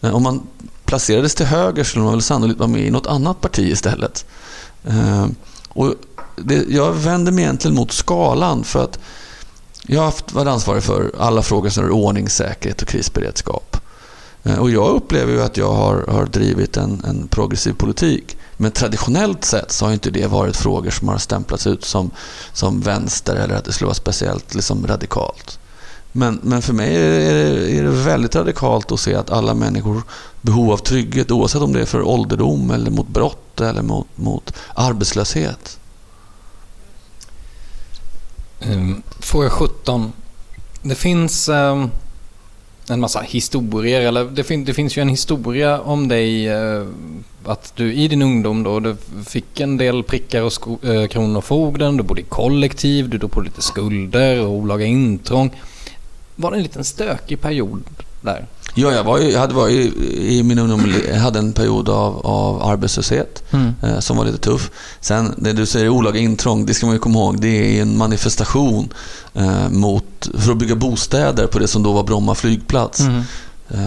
Eh, 0.00 0.14
om 0.14 0.22
man 0.22 0.46
placerades 0.84 1.34
till 1.34 1.46
höger 1.46 1.84
skulle 1.84 2.04
man 2.04 2.12
väl 2.12 2.22
sannolikt 2.22 2.58
vara 2.58 2.68
med 2.68 2.86
i 2.86 2.90
något 2.90 3.06
annat 3.06 3.40
parti 3.40 3.72
istället. 3.72 4.24
Eh, 4.84 5.26
och 5.68 5.94
det, 6.36 6.64
jag 6.68 6.92
vänder 6.92 7.32
mig 7.32 7.44
egentligen 7.44 7.74
mot 7.74 7.92
skalan 7.92 8.64
för 8.64 8.84
att 8.84 8.98
jag 9.82 10.00
har 10.00 10.04
haft, 10.04 10.32
varit 10.32 10.48
ansvarig 10.48 10.82
för 10.82 11.12
alla 11.18 11.42
frågor 11.42 11.68
som 11.68 11.84
rör 11.84 11.90
ordning, 11.90 12.28
säkerhet 12.28 12.82
och 12.82 12.88
krisberedskap. 12.88 13.67
Eh, 14.48 14.58
och 14.58 14.70
jag 14.70 14.90
upplever 14.90 15.32
ju 15.32 15.42
att 15.42 15.56
jag 15.56 15.72
har, 15.72 16.04
har 16.08 16.26
drivit 16.26 16.76
en, 16.76 17.04
en, 17.04 17.28
progressiv 17.28 17.72
politik. 17.72 18.36
Men 18.56 18.72
traditionellt 18.72 19.44
sett 19.44 19.72
så 19.72 19.84
har 19.84 19.92
inte 19.92 20.10
det 20.10 20.26
varit 20.26 20.56
frågor 20.56 20.90
som 20.90 21.08
har 21.08 21.18
stämplats 21.18 21.66
ut 21.66 21.84
som, 21.84 22.10
som 22.52 22.80
vänster 22.80 23.36
eller 23.36 23.54
att 23.54 23.64
det 23.64 23.72
skulle 23.72 23.86
vara 23.86 23.94
speciellt 23.94 24.54
liksom 24.54 24.86
radikalt. 24.86 25.58
Men, 26.12 26.40
men 26.42 26.62
för 26.62 26.72
mig 26.72 26.96
är 26.96 27.34
det, 27.34 27.78
är 27.78 27.82
det 27.82 27.90
väldigt 27.90 28.36
radikalt 28.36 28.92
att 28.92 29.00
se 29.00 29.14
att 29.14 29.30
alla 29.30 29.54
människor 29.54 30.02
behov 30.40 30.72
av 30.72 30.76
trygghet 30.76 31.30
oavsett 31.30 31.62
om 31.62 31.72
det 31.72 31.80
är 31.80 31.86
för 31.86 32.02
ålderdom 32.02 32.70
eller 32.70 32.90
mot 32.90 33.08
brott 33.08 33.60
eller 33.60 33.82
mot, 33.82 34.06
mot 34.14 34.54
arbetslöshet. 34.74 35.78
Ehm, 38.60 39.02
fråga 39.20 39.50
17. 39.50 40.12
Det 40.82 40.94
finns... 40.94 41.48
Um 41.48 41.90
en 42.90 43.00
massa 43.00 43.20
historier. 43.20 44.00
Eller 44.00 44.24
det, 44.24 44.44
fin 44.44 44.64
det 44.64 44.74
finns 44.74 44.96
ju 44.96 45.02
en 45.02 45.08
historia 45.08 45.80
om 45.80 46.08
dig. 46.08 46.48
Eh, 46.48 46.86
att 47.44 47.72
du 47.76 47.94
i 47.94 48.08
din 48.08 48.22
ungdom 48.22 48.62
då, 48.62 48.80
du 48.80 48.96
fick 49.26 49.60
en 49.60 49.76
del 49.76 50.02
prickar 50.02 50.42
och 50.42 50.84
eh, 50.84 51.06
Kronofogden. 51.06 51.96
Du 51.96 52.02
bodde 52.02 52.20
i 52.20 52.24
kollektiv. 52.24 53.08
Du 53.08 53.18
drog 53.18 53.32
på 53.32 53.40
lite 53.40 53.62
skulder 53.62 54.40
och 54.46 54.50
olaga 54.50 54.84
intrång. 54.84 55.50
Var 56.36 56.50
det 56.50 56.56
en 56.56 56.62
liten 56.62 56.84
stökig 56.84 57.40
period 57.40 57.82
där? 58.20 58.46
Ja, 58.74 58.92
jag, 58.92 59.04
var 59.04 59.18
ju, 59.18 59.30
jag 59.30 59.40
hade 59.40 59.54
varit 59.54 59.96
i 60.06 60.42
min 60.42 60.58
ungdom 60.58 60.94
hade 61.20 61.38
en 61.38 61.52
period 61.52 61.88
av, 61.88 62.26
av 62.26 62.62
arbetslöshet 62.62 63.42
mm. 63.50 63.74
eh, 63.82 63.98
som 63.98 64.16
var 64.16 64.24
lite 64.24 64.38
tuff. 64.38 64.70
Sen 65.00 65.34
det 65.36 65.52
du 65.52 65.66
säger 65.66 65.88
olaga 65.88 66.20
intrång, 66.20 66.66
det 66.66 66.74
ska 66.74 66.86
man 66.86 66.94
ju 66.94 66.98
komma 66.98 67.18
ihåg, 67.18 67.40
det 67.40 67.78
är 67.78 67.82
en 67.82 67.96
manifestation 67.96 68.88
eh, 69.34 69.68
mot, 69.68 70.28
för 70.34 70.52
att 70.52 70.58
bygga 70.58 70.74
bostäder 70.74 71.46
på 71.46 71.58
det 71.58 71.68
som 71.68 71.82
då 71.82 71.92
var 71.92 72.02
Bromma 72.02 72.34
flygplats. 72.34 73.00
Mm. 73.00 73.22
Eh, 73.70 73.78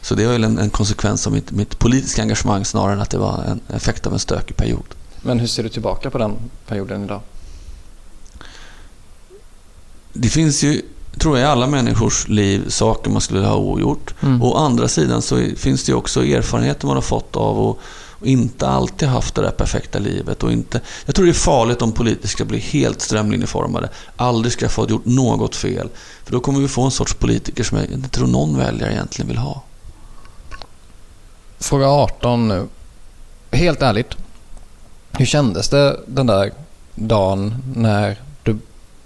så 0.00 0.14
det 0.14 0.26
var 0.26 0.32
väl 0.32 0.44
en, 0.44 0.58
en, 0.58 0.70
konsekvens 0.70 1.26
av 1.26 1.32
mitt, 1.32 1.50
mitt 1.50 1.78
politiska 1.78 2.22
engagemang 2.22 2.64
snarare 2.64 2.92
än 2.92 3.00
att 3.00 3.10
det 3.10 3.18
var 3.18 3.44
en 3.44 3.60
effekt 3.76 4.06
av 4.06 4.12
en 4.12 4.18
stökig 4.18 4.56
period. 4.56 4.84
Men 5.22 5.40
hur 5.40 5.46
ser 5.46 5.62
du 5.62 5.68
tillbaka 5.68 6.10
på 6.10 6.18
den 6.18 6.36
perioden 6.66 7.04
idag? 7.04 7.20
Det 10.12 10.28
finns 10.28 10.62
ju 10.62 10.82
tror 11.18 11.38
jag, 11.38 11.48
i 11.48 11.50
alla 11.50 11.66
människors 11.66 12.28
liv 12.28 12.68
saker 12.68 13.10
man 13.10 13.20
skulle 13.20 13.46
ha 13.46 13.56
ogjort. 13.56 14.14
Mm. 14.20 14.42
Å 14.42 14.54
andra 14.56 14.88
sidan 14.88 15.22
så 15.22 15.40
finns 15.56 15.84
det 15.84 15.94
också 15.94 16.24
erfarenheter 16.24 16.86
man 16.86 16.96
har 16.96 17.02
fått 17.02 17.36
av 17.36 17.68
att 17.68 17.76
och 18.22 18.28
inte 18.28 18.68
alltid 18.68 19.08
haft 19.08 19.34
det 19.34 19.42
där 19.42 19.50
perfekta 19.50 19.98
livet. 19.98 20.42
Och 20.42 20.52
inte, 20.52 20.80
jag 21.06 21.14
tror 21.14 21.26
det 21.26 21.30
är 21.30 21.34
farligt 21.34 21.82
om 21.82 21.92
politiker 21.92 22.28
ska 22.28 22.44
bli 22.44 22.58
helt 22.58 23.00
strömlinjeformade. 23.00 23.88
Aldrig 24.16 24.52
ska 24.52 24.68
få 24.68 24.86
gjort 24.88 25.04
något 25.04 25.56
fel. 25.56 25.88
För 26.24 26.32
då 26.32 26.40
kommer 26.40 26.60
vi 26.60 26.68
få 26.68 26.82
en 26.82 26.90
sorts 26.90 27.14
politiker 27.14 27.64
som 27.64 27.78
jag 27.78 27.90
inte 27.90 28.08
tror 28.08 28.26
någon 28.26 28.58
väljare 28.58 28.92
egentligen 28.92 29.28
vill 29.28 29.38
ha. 29.38 29.62
Fråga 31.58 31.86
18 31.86 32.48
nu. 32.48 32.68
Helt 33.50 33.82
ärligt. 33.82 34.10
Hur 35.12 35.26
kändes 35.26 35.68
det 35.68 36.00
den 36.06 36.26
där 36.26 36.52
dagen 36.94 37.54
när 37.76 38.20
du 38.42 38.58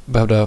behövde 0.05 0.47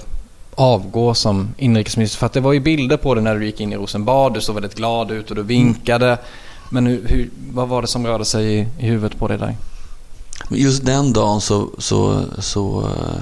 avgå 0.55 1.13
som 1.13 1.53
inrikesminister? 1.57 2.19
För 2.19 2.25
att 2.25 2.33
det 2.33 2.39
var 2.39 2.53
ju 2.53 2.59
bilder 2.59 2.97
på 2.97 3.15
dig 3.15 3.23
när 3.23 3.35
du 3.35 3.45
gick 3.45 3.59
in 3.59 3.73
i 3.73 3.75
Rosenbad. 3.75 4.33
Du 4.33 4.41
såg 4.41 4.55
väldigt 4.55 4.75
glad 4.75 5.11
ut 5.11 5.29
och 5.29 5.35
du 5.35 5.43
vinkade. 5.43 6.17
Men 6.69 6.85
hur, 6.85 7.07
hur, 7.07 7.29
vad 7.53 7.67
var 7.67 7.81
det 7.81 7.87
som 7.87 8.07
rörde 8.07 8.25
sig 8.25 8.59
i, 8.59 8.67
i 8.77 8.85
huvudet 8.85 9.19
på 9.19 9.27
dig 9.27 9.37
där? 9.37 9.55
Just 10.49 10.85
den 10.85 11.13
dagen 11.13 11.41
så, 11.41 11.69
så, 11.77 12.23
så 12.39 12.81
uh, 12.81 13.21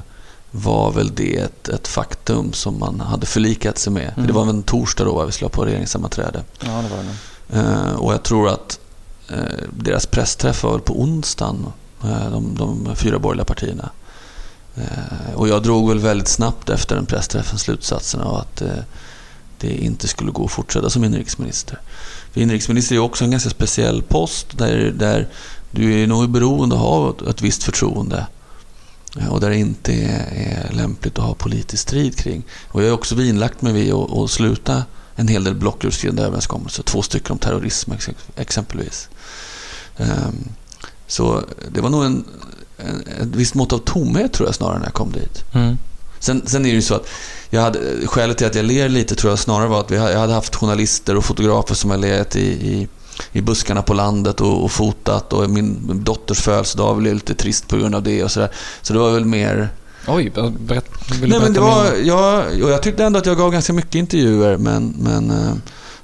var 0.51 0.91
väl 0.91 1.15
det 1.15 1.37
ett, 1.37 1.69
ett, 1.69 1.87
faktum 1.87 2.53
som 2.53 2.79
man 2.79 2.99
hade 2.99 3.25
förlikat 3.25 3.77
sig 3.77 3.93
med. 3.93 4.13
Mm. 4.15 4.27
det 4.27 4.33
var 4.33 4.45
väl 4.45 4.55
en 4.55 4.63
torsdag 4.63 5.05
då 5.05 5.25
vi 5.25 5.31
skulle 5.31 5.45
ha 5.45 5.49
på 5.49 5.65
regeringssammanträde. 5.65 6.43
Ja, 6.59 6.81
det 6.81 6.95
var 6.95 7.03
det. 7.03 7.59
Uh, 7.59 7.95
och 7.95 8.13
jag 8.13 8.23
tror 8.23 8.49
att 8.49 8.79
uh, 9.31 9.37
deras 9.69 10.05
pressträff 10.05 10.63
var 10.63 10.71
väl 10.71 10.81
på 10.81 11.01
onsdagen, 11.01 11.65
de, 12.31 12.55
de 12.55 12.95
fyra 12.95 13.19
borgerliga 13.19 13.45
partierna. 13.45 13.89
Eh, 14.77 15.33
och 15.35 15.47
jag 15.47 15.63
drog 15.63 15.89
väl 15.89 15.99
väldigt 15.99 16.27
snabbt 16.27 16.69
efter 16.69 16.95
den 16.95 17.05
pressträffen 17.05 17.59
slutsatsen 17.59 18.21
av 18.21 18.35
att 18.35 18.61
eh, 18.61 18.69
det 19.57 19.77
inte 19.77 20.07
skulle 20.07 20.31
gå 20.31 20.45
att 20.45 20.51
fortsätta 20.51 20.89
som 20.89 21.03
inrikesminister. 21.03 21.79
För 22.33 22.41
inrikesminister 22.41 22.95
är 22.95 22.99
också 22.99 23.23
en 23.23 23.31
ganska 23.31 23.49
speciell 23.49 24.01
post 24.01 24.57
där, 24.57 24.93
där 24.95 25.27
du 25.71 26.03
är 26.03 26.07
nog 26.07 26.29
beroende 26.29 26.75
av 26.75 27.27
ett 27.29 27.41
visst 27.41 27.63
förtroende 27.63 28.27
eh, 29.19 29.27
och 29.27 29.41
där 29.41 29.49
det 29.49 29.57
inte 29.57 29.93
är, 29.93 30.73
lämpligt 30.73 31.19
att 31.19 31.25
ha 31.25 31.33
politisk 31.33 31.83
strid 31.83 32.15
kring. 32.17 32.43
Och 32.67 32.83
jag 32.83 32.87
har 32.87 32.93
också 32.93 33.15
vinlagt 33.15 33.61
mig 33.61 33.73
vid 33.73 33.93
att, 33.93 34.11
att 34.11 34.31
sluta 34.31 34.83
en 35.15 35.27
hel 35.27 35.43
del 35.43 35.55
blocköverskridande 35.55 36.23
överenskommelser. 36.23 36.83
Två 36.83 37.01
stycken 37.01 37.31
om 37.31 37.39
terrorism 37.39 37.91
exempelvis. 38.35 39.09
Ehm, 39.97 40.49
så 41.07 41.43
det 41.71 41.81
var 41.81 41.89
nog 41.89 42.05
en, 42.05 42.23
ett 43.21 43.27
visst 43.35 43.55
mått 43.55 43.73
av 43.73 43.77
tomhet 43.77 44.33
tror 44.33 44.47
jag 44.47 44.55
snarare 44.55 44.79
när 44.79 44.85
jag 44.85 44.93
kom 44.93 45.11
dit. 45.11 45.43
Mm. 45.53 45.77
Sen, 46.19 46.41
sen 46.45 46.65
är 46.65 46.69
det 46.69 46.75
ju 46.75 46.81
så 46.81 46.95
att 46.95 47.07
jag 47.49 47.61
hade, 47.61 47.79
skälet 48.07 48.37
till 48.37 48.47
att 48.47 48.55
jag 48.55 48.65
ler 48.65 48.89
lite 48.89 49.15
tror 49.15 49.31
jag 49.31 49.39
snarare 49.39 49.67
var 49.67 49.79
att 49.79 49.91
vi, 49.91 49.95
jag 49.95 50.19
hade 50.19 50.33
haft 50.33 50.55
journalister 50.55 51.17
och 51.17 51.25
fotografer 51.25 51.75
som 51.75 51.89
har 51.89 51.97
legat 51.97 52.35
i, 52.35 52.47
i, 52.47 52.87
i 53.31 53.41
buskarna 53.41 53.81
på 53.81 53.93
landet 53.93 54.41
och, 54.41 54.63
och 54.63 54.71
fotat 54.71 55.33
och 55.33 55.49
min 55.49 56.01
dotters 56.03 56.41
födelsedag 56.41 56.97
blev 56.97 57.13
lite 57.13 57.35
trist 57.35 57.67
på 57.67 57.77
grund 57.77 57.95
av 57.95 58.03
det 58.03 58.23
och 58.23 58.31
sådär. 58.31 58.49
Så 58.81 58.93
det 58.93 58.99
var 58.99 59.11
väl 59.11 59.25
mer... 59.25 59.69
Oj, 60.07 60.31
berätt, 60.59 60.89
vill 61.21 61.29
Nej, 61.29 61.39
men 61.39 61.53
det 61.53 61.59
var, 61.59 61.85
jag, 62.03 62.59
jag 62.59 62.83
tyckte 62.83 63.03
ändå 63.03 63.19
att 63.19 63.25
jag 63.25 63.37
gav 63.37 63.51
ganska 63.51 63.73
mycket 63.73 63.95
intervjuer 63.95 64.57
men, 64.57 64.95
men 64.99 65.31
eh, 65.31 65.53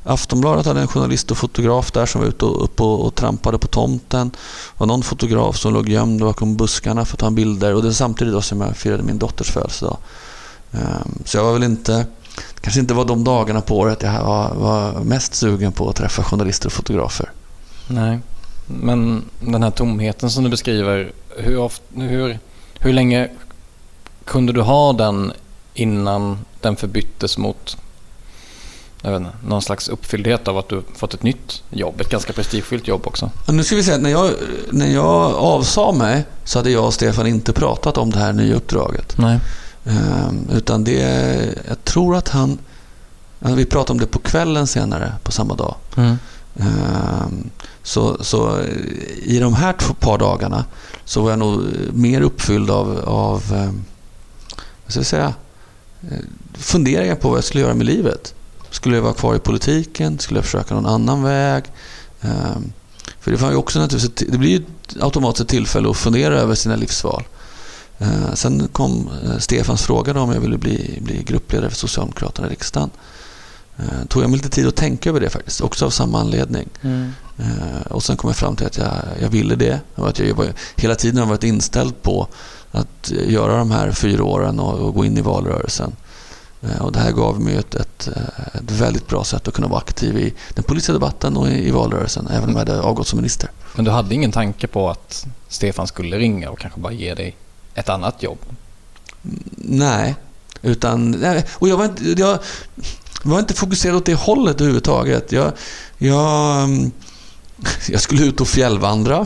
Aftonbladet 0.03 0.65
hade 0.65 0.81
en 0.81 0.87
journalist 0.87 1.31
och 1.31 1.37
fotograf 1.37 1.91
där 1.91 2.05
som 2.05 2.21
var 2.21 2.27
ute 2.27 2.45
och, 2.45 2.63
upp 2.63 2.81
och, 2.81 3.05
och 3.05 3.15
trampade 3.15 3.57
på 3.57 3.67
tomten. 3.67 4.29
Det 4.29 4.37
var 4.77 4.87
någon 4.87 5.03
fotograf 5.03 5.57
som 5.57 5.73
låg 5.73 5.89
gömd 5.89 6.19
bakom 6.19 6.55
buskarna 6.55 7.05
för 7.05 7.15
att 7.15 7.19
ta 7.19 7.31
bilder. 7.31 7.73
Och 7.73 7.81
det 7.81 7.87
var 7.87 7.93
samtidigt 7.93 8.33
då 8.33 8.41
som 8.41 8.61
jag 8.61 8.77
firade 8.77 9.03
min 9.03 9.17
dotters 9.17 9.51
födelsedag. 9.51 9.97
Um, 10.71 11.23
så 11.25 11.37
jag 11.37 11.43
var 11.43 11.53
väl 11.53 11.63
inte... 11.63 12.05
kanske 12.61 12.79
inte 12.79 12.93
var 12.93 13.05
de 13.05 13.23
dagarna 13.23 13.61
på 13.61 13.77
året 13.77 14.01
jag 14.01 14.23
var, 14.23 14.55
var 14.55 14.99
mest 14.99 15.35
sugen 15.35 15.71
på 15.71 15.89
att 15.89 15.95
träffa 15.95 16.23
journalister 16.23 16.67
och 16.67 16.73
fotografer. 16.73 17.31
Nej, 17.87 18.19
men 18.67 19.23
den 19.39 19.63
här 19.63 19.71
tomheten 19.71 20.29
som 20.29 20.43
du 20.43 20.49
beskriver. 20.49 21.11
Hur, 21.37 21.57
ofta, 21.57 21.83
hur, 21.95 22.39
hur 22.79 22.93
länge 22.93 23.29
kunde 24.25 24.53
du 24.53 24.61
ha 24.61 24.93
den 24.93 25.31
innan 25.73 26.37
den 26.61 26.75
förbyttes 26.75 27.37
mot 27.37 27.77
jag 29.05 29.11
vet 29.11 29.21
inte, 29.21 29.33
någon 29.47 29.61
slags 29.61 29.89
uppfylldhet 29.89 30.47
av 30.47 30.57
att 30.57 30.69
du 30.69 30.83
fått 30.95 31.13
ett 31.13 31.23
nytt 31.23 31.63
jobb. 31.69 32.01
Ett 32.01 32.09
ganska 32.09 32.33
prestigefyllt 32.33 32.87
jobb 32.87 33.07
också. 33.07 33.29
Nu 33.47 33.63
ska 33.63 33.75
vi 33.75 33.83
säga 33.83 33.95
att 33.95 34.01
när 34.01 34.09
jag, 34.09 34.29
när 34.71 34.87
jag 34.87 35.35
avsade 35.35 35.97
mig 35.97 36.25
så 36.43 36.59
hade 36.59 36.71
jag 36.71 36.85
och 36.85 36.93
Stefan 36.93 37.27
inte 37.27 37.53
pratat 37.53 37.97
om 37.97 38.09
det 38.09 38.19
här 38.19 38.33
nya 38.33 38.55
uppdraget. 38.55 39.17
Nej. 39.17 39.39
Ehm, 39.85 40.49
utan 40.53 40.83
det, 40.83 40.99
jag 41.67 41.83
tror 41.83 42.15
att 42.15 42.29
han, 42.29 42.57
vi 43.39 43.65
pratade 43.65 43.91
om 43.91 43.99
det 43.99 44.07
på 44.07 44.19
kvällen 44.19 44.67
senare 44.67 45.13
på 45.23 45.31
samma 45.31 45.55
dag. 45.55 45.75
Mm. 45.97 46.15
Ehm, 46.59 47.49
så, 47.83 48.23
så 48.23 48.61
i 49.23 49.39
de 49.39 49.53
här 49.53 49.73
två 49.73 49.93
par 49.93 50.17
dagarna 50.17 50.65
så 51.05 51.21
var 51.21 51.29
jag 51.29 51.39
nog 51.39 51.61
mer 51.93 52.21
uppfylld 52.21 52.69
av, 52.69 52.99
av 53.05 53.43
ehm, 53.53 53.85
vad 54.83 54.91
ska 54.91 54.99
jag 54.99 55.05
säga, 55.05 55.33
eh, 56.11 56.17
funderingar 56.53 57.15
på 57.15 57.29
vad 57.29 57.37
jag 57.37 57.43
skulle 57.43 57.63
göra 57.63 57.73
med 57.73 57.85
livet. 57.85 58.33
Skulle 58.73 58.95
jag 58.95 59.03
vara 59.03 59.13
kvar 59.13 59.35
i 59.35 59.39
politiken? 59.39 60.19
Skulle 60.19 60.37
jag 60.37 60.45
försöka 60.45 60.75
någon 60.75 60.85
annan 60.85 61.23
väg? 61.23 61.63
Ehm, 62.21 62.73
För 63.19 63.31
det, 63.31 63.49
ju 63.49 63.55
också 63.55 63.79
naturligtvis 63.79 64.27
det 64.31 64.37
blir 64.37 64.49
ju 64.51 64.63
automatiskt 65.01 65.41
ett 65.41 65.47
tillfälle 65.47 65.89
att 65.89 65.97
fundera 65.97 66.39
över 66.39 66.55
sina 66.55 66.75
livsval. 66.75 67.23
Eh, 67.99 68.33
Sen 68.33 68.67
kom 68.71 69.09
eh, 69.23 69.37
Stefans 69.37 69.81
fråga 69.83 70.21
om 70.21 70.31
jag 70.33 70.41
ville 70.41 70.57
bli, 70.57 70.99
bli 71.01 71.23
gruppledare 71.23 71.69
för 71.69 71.77
Socialdemokraterna 71.77 72.47
i 72.47 72.51
riksdagen. 72.51 72.89
Eh, 73.77 74.05
Tog 74.07 74.23
jag 74.23 74.29
mig 74.29 74.37
lite 74.37 74.49
tid 74.49 74.67
att 74.67 74.75
tänka 74.75 75.09
över 75.09 75.19
det 75.19 75.29
faktiskt, 75.29 75.61
också 75.61 75.85
av 75.85 75.89
samma 75.89 76.19
anledning. 76.19 76.69
Eh, 77.37 77.87
Och 77.91 78.03
sen 78.03 78.17
kom 78.17 78.27
jag 78.29 78.37
fram 78.37 78.55
till 78.55 78.65
att 78.67 78.77
jag, 78.77 78.91
jag 79.21 79.29
ville 79.29 79.55
det 79.55 79.79
och 79.95 80.09
att 80.09 80.19
jag 80.19 80.35
var, 80.35 80.47
hela 80.75 80.95
tiden 80.95 81.17
har 81.19 81.25
varit 81.25 81.43
inställd 81.43 82.01
på 82.01 82.27
att 82.71 83.11
göra 83.11 83.57
de 83.57 83.71
här 83.71 83.91
fyra 83.91 84.23
åren 84.23 84.59
och, 84.59 84.79
och 84.79 84.93
gå 84.93 85.05
in 85.05 85.17
i 85.17 85.21
valrörelsen. 85.21 85.91
Eh, 86.63 86.81
Och 86.81 86.91
det 86.91 86.99
här 86.99 87.11
gav 87.11 87.41
mig 87.41 87.55
ett, 87.55 87.75
ett, 87.75 88.07
eh, 88.15 88.55
ett 88.55 88.71
väldigt 88.71 89.07
bra 89.07 89.23
sätt 89.23 89.47
att 89.47 89.53
kunna 89.53 89.67
vara 89.67 89.79
aktiv 89.79 90.17
i 90.17 90.33
den 90.53 90.63
politiska 90.63 90.93
debatten 90.93 91.37
och 91.37 91.47
i, 91.49 91.67
i 91.67 91.71
valrörelsen, 91.71 92.27
även 92.27 92.43
om 92.43 92.51
jag 92.51 92.59
hade 92.59 92.81
avgått 92.81 93.07
som 93.07 93.17
minister. 93.17 93.49
Men 93.75 93.85
du 93.85 93.91
hade 93.91 94.15
ingen 94.15 94.31
tanke 94.31 94.67
på 94.67 94.89
att 94.89 95.25
Stefan 95.47 95.87
skulle 95.87 96.17
ringa 96.17 96.49
och 96.49 96.59
kanske 96.59 96.79
bara 96.79 96.93
ge 96.93 97.13
dig 97.13 97.35
ett 97.73 97.89
annat 97.89 98.23
jobb? 98.23 98.37
Nej, 99.57 100.15
utan... 100.61 101.11
Nej, 101.11 101.45
och 101.53 101.67
jag 101.69 101.77
var, 101.77 101.85
inte, 101.85 102.03
jag 102.17 102.39
var 103.23 103.39
inte 103.39 103.53
fokuserad 103.53 103.95
åt 103.95 104.05
det 104.05 104.13
hållet 104.13 104.55
överhuvudtaget. 104.61 105.31
Jag, 105.31 105.51
jag, 105.97 106.63
mm, 106.63 106.91
jag 107.89 108.01
skulle 108.01 108.25
ut 108.25 108.41
och 108.41 108.47
fjällvandra. 108.47 109.25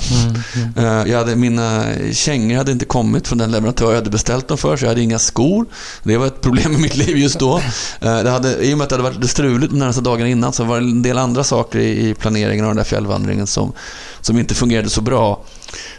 Eh, 0.77 0.83
Jag 1.11 1.17
hade, 1.17 1.35
mina 1.35 1.83
kängor 2.11 2.57
hade 2.57 2.71
inte 2.71 2.85
kommit 2.85 3.27
från 3.27 3.37
den 3.37 3.51
leverantör 3.51 3.87
jag 3.89 3.95
hade 3.95 4.09
beställt 4.09 4.47
dem 4.47 4.57
för, 4.57 4.77
så 4.77 4.85
jag 4.85 4.89
hade 4.89 5.01
inga 5.01 5.19
skor. 5.19 5.65
Det 6.03 6.17
var 6.17 6.27
ett 6.27 6.41
problem 6.41 6.73
i 6.75 6.77
mitt 6.77 6.95
liv 6.95 7.17
just 7.17 7.39
då. 7.39 7.57
Eh, 8.01 8.19
Det 8.23 8.29
hade, 8.29 8.65
I 8.65 8.73
och 8.73 8.77
med 8.77 8.83
att 8.83 8.89
det 8.89 8.95
hade 8.95 9.09
varit 9.09 9.29
struligt 9.29 9.71
de 9.73 9.79
närmaste 9.79 10.01
dagarna 10.01 10.29
innan 10.29 10.53
så 10.53 10.63
var 10.63 10.79
det 10.79 10.85
en 10.87 11.01
del 11.01 11.17
andra 11.17 11.43
saker 11.43 11.79
i, 11.79 12.13
planeringen 12.13 12.65
av 12.65 12.69
den 12.69 12.77
där 12.77 12.83
fjällvandringen 12.83 13.47
som, 13.47 13.73
som 14.21 14.37
inte 14.39 14.55
fungerade 14.55 14.89
så 14.89 15.01
bra. 15.01 15.43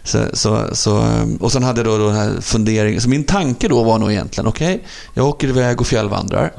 Så, 0.04 0.18
så, 0.32 0.64
så, 0.72 1.04
och 1.40 1.52
sen 1.52 1.62
hade 1.62 1.80
jag 1.80 1.86
då, 1.86 1.98
då 1.98 2.06
den 2.06 2.16
här 2.16 2.40
funderingen. 2.40 3.00
Så 3.00 3.08
min 3.08 3.24
tanke 3.24 3.68
då 3.68 3.82
var 3.82 3.98
nog 3.98 4.12
egentligen, 4.12 4.46
okej, 4.48 4.86
jag 5.14 5.26
åker 5.26 5.48
iväg 5.48 5.80
och 5.80 5.86
fjällvandrar. 5.86 6.52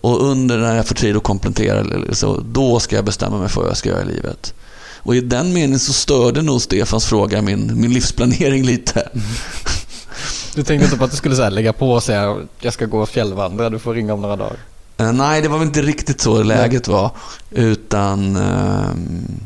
Och 0.00 0.26
under 0.30 0.58
när 0.58 0.76
jag 0.76 0.86
får 0.86 0.94
tid 0.94 1.16
att 1.16 1.22
komplettera, 1.22 1.84
så, 2.12 2.40
då 2.52 2.80
ska 2.80 2.96
jag 2.96 3.04
bestämma 3.04 3.38
mig 3.38 3.48
för 3.48 3.60
vad 3.60 3.70
jag 3.70 3.76
ska 3.76 3.88
göra 3.88 4.02
i 4.02 4.06
livet. 4.06 4.54
Och 5.04 5.16
i 5.16 5.20
den 5.20 5.52
meningen 5.52 5.78
så 5.80 5.92
störde 5.92 6.42
nog 6.42 6.62
Stefans 6.62 7.06
fråga 7.06 7.42
min, 7.42 7.80
min 7.80 7.92
livsplanering 7.92 8.64
lite. 8.64 9.08
Du 10.54 10.62
tänkte 10.62 10.84
inte 10.84 10.96
på 10.96 11.04
att 11.04 11.10
du 11.10 11.16
skulle 11.16 11.36
så 11.36 11.48
lägga 11.48 11.72
på 11.72 11.92
och 11.92 12.02
säga 12.02 12.36
jag 12.60 12.72
ska 12.72 12.86
gå 12.86 13.02
och 13.02 13.08
fjällvandra, 13.08 13.70
du 13.70 13.78
får 13.78 13.94
ringa 13.94 14.14
om 14.14 14.20
några 14.22 14.36
dagar? 14.36 14.56
Eh, 14.96 15.12
nej, 15.12 15.42
det 15.42 15.48
var 15.48 15.58
väl 15.58 15.66
inte 15.66 15.82
riktigt 15.82 16.20
så 16.20 16.42
läget 16.42 16.88
var. 16.88 17.10
Utan... 17.50 18.36
ehm, 18.36 19.40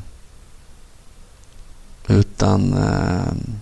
utan... 2.08 2.72
ehm, 2.72 3.52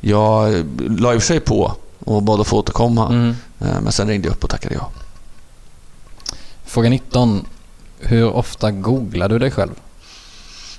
jag 0.00 0.64
la 0.98 1.14
i 1.14 1.16
och 1.16 1.22
för 1.22 1.26
sig 1.26 1.40
på 1.40 1.72
och 1.98 2.22
bad 2.22 2.40
att 2.40 2.46
få 2.46 2.58
återkomma. 2.58 3.08
Mm. 3.08 3.34
Eh, 3.60 3.80
Men 3.80 3.92
sen 3.92 4.08
ringde 4.08 4.28
jag 4.28 4.34
upp 4.34 4.44
och 4.44 4.50
tackade 4.50 4.74
ja. 4.74 4.90
Fråga 6.64 6.90
19. 6.90 7.46
Hur 7.98 8.30
ofta 8.32 8.70
googlar 8.70 9.28
du 9.28 9.38
dig 9.38 9.50
själv? 9.50 9.72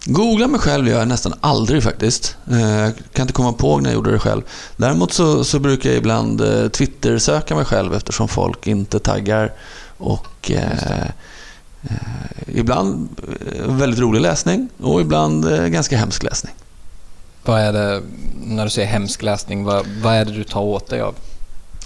Googla 0.05 0.47
mig 0.47 0.59
själv 0.59 0.87
gör 0.87 0.99
jag 0.99 1.07
nästan 1.07 1.33
aldrig 1.41 1.83
faktiskt. 1.83 2.37
Eh, 2.51 2.61
Jag 2.61 2.93
kan 3.13 3.23
inte 3.23 3.33
komma 3.33 3.53
på 3.53 3.77
när 3.79 3.89
jag 3.89 3.93
gjorde 3.95 4.11
det 4.11 4.19
själv. 4.19 4.41
Däremot 4.77 5.13
så, 5.13 5.43
så 5.43 5.59
brukar 5.59 5.89
jag 5.89 5.97
ibland 5.97 6.41
eh, 6.41 6.67
Twitter-söka 6.69 7.55
mig 7.55 7.65
själv 7.65 7.93
eftersom 7.93 8.27
folk 8.27 8.67
inte 8.67 8.99
taggar. 8.99 9.53
Och 9.97 10.51
eh, 10.51 11.01
eh, 11.83 11.89
ibland 12.47 13.09
eh, 13.55 13.71
väldigt 13.75 13.99
rolig 13.99 14.21
läsning 14.21 14.69
och 14.81 15.01
ibland 15.01 15.51
eh, 15.53 15.65
ganska 15.67 15.97
hemsk 15.97 16.23
läsning. 16.23 16.53
Vad 17.45 17.61
är 17.61 17.73
det, 17.73 18.01
när 18.45 18.63
du 18.63 18.69
säger 18.69 18.87
hemsk 18.87 19.21
läsning, 19.21 19.63
vad, 19.63 19.85
vad 20.01 20.13
är 20.13 20.25
det 20.25 20.31
du 20.31 20.43
tar 20.43 20.61
åt 20.61 20.87
dig 20.89 21.01
av? 21.01 21.15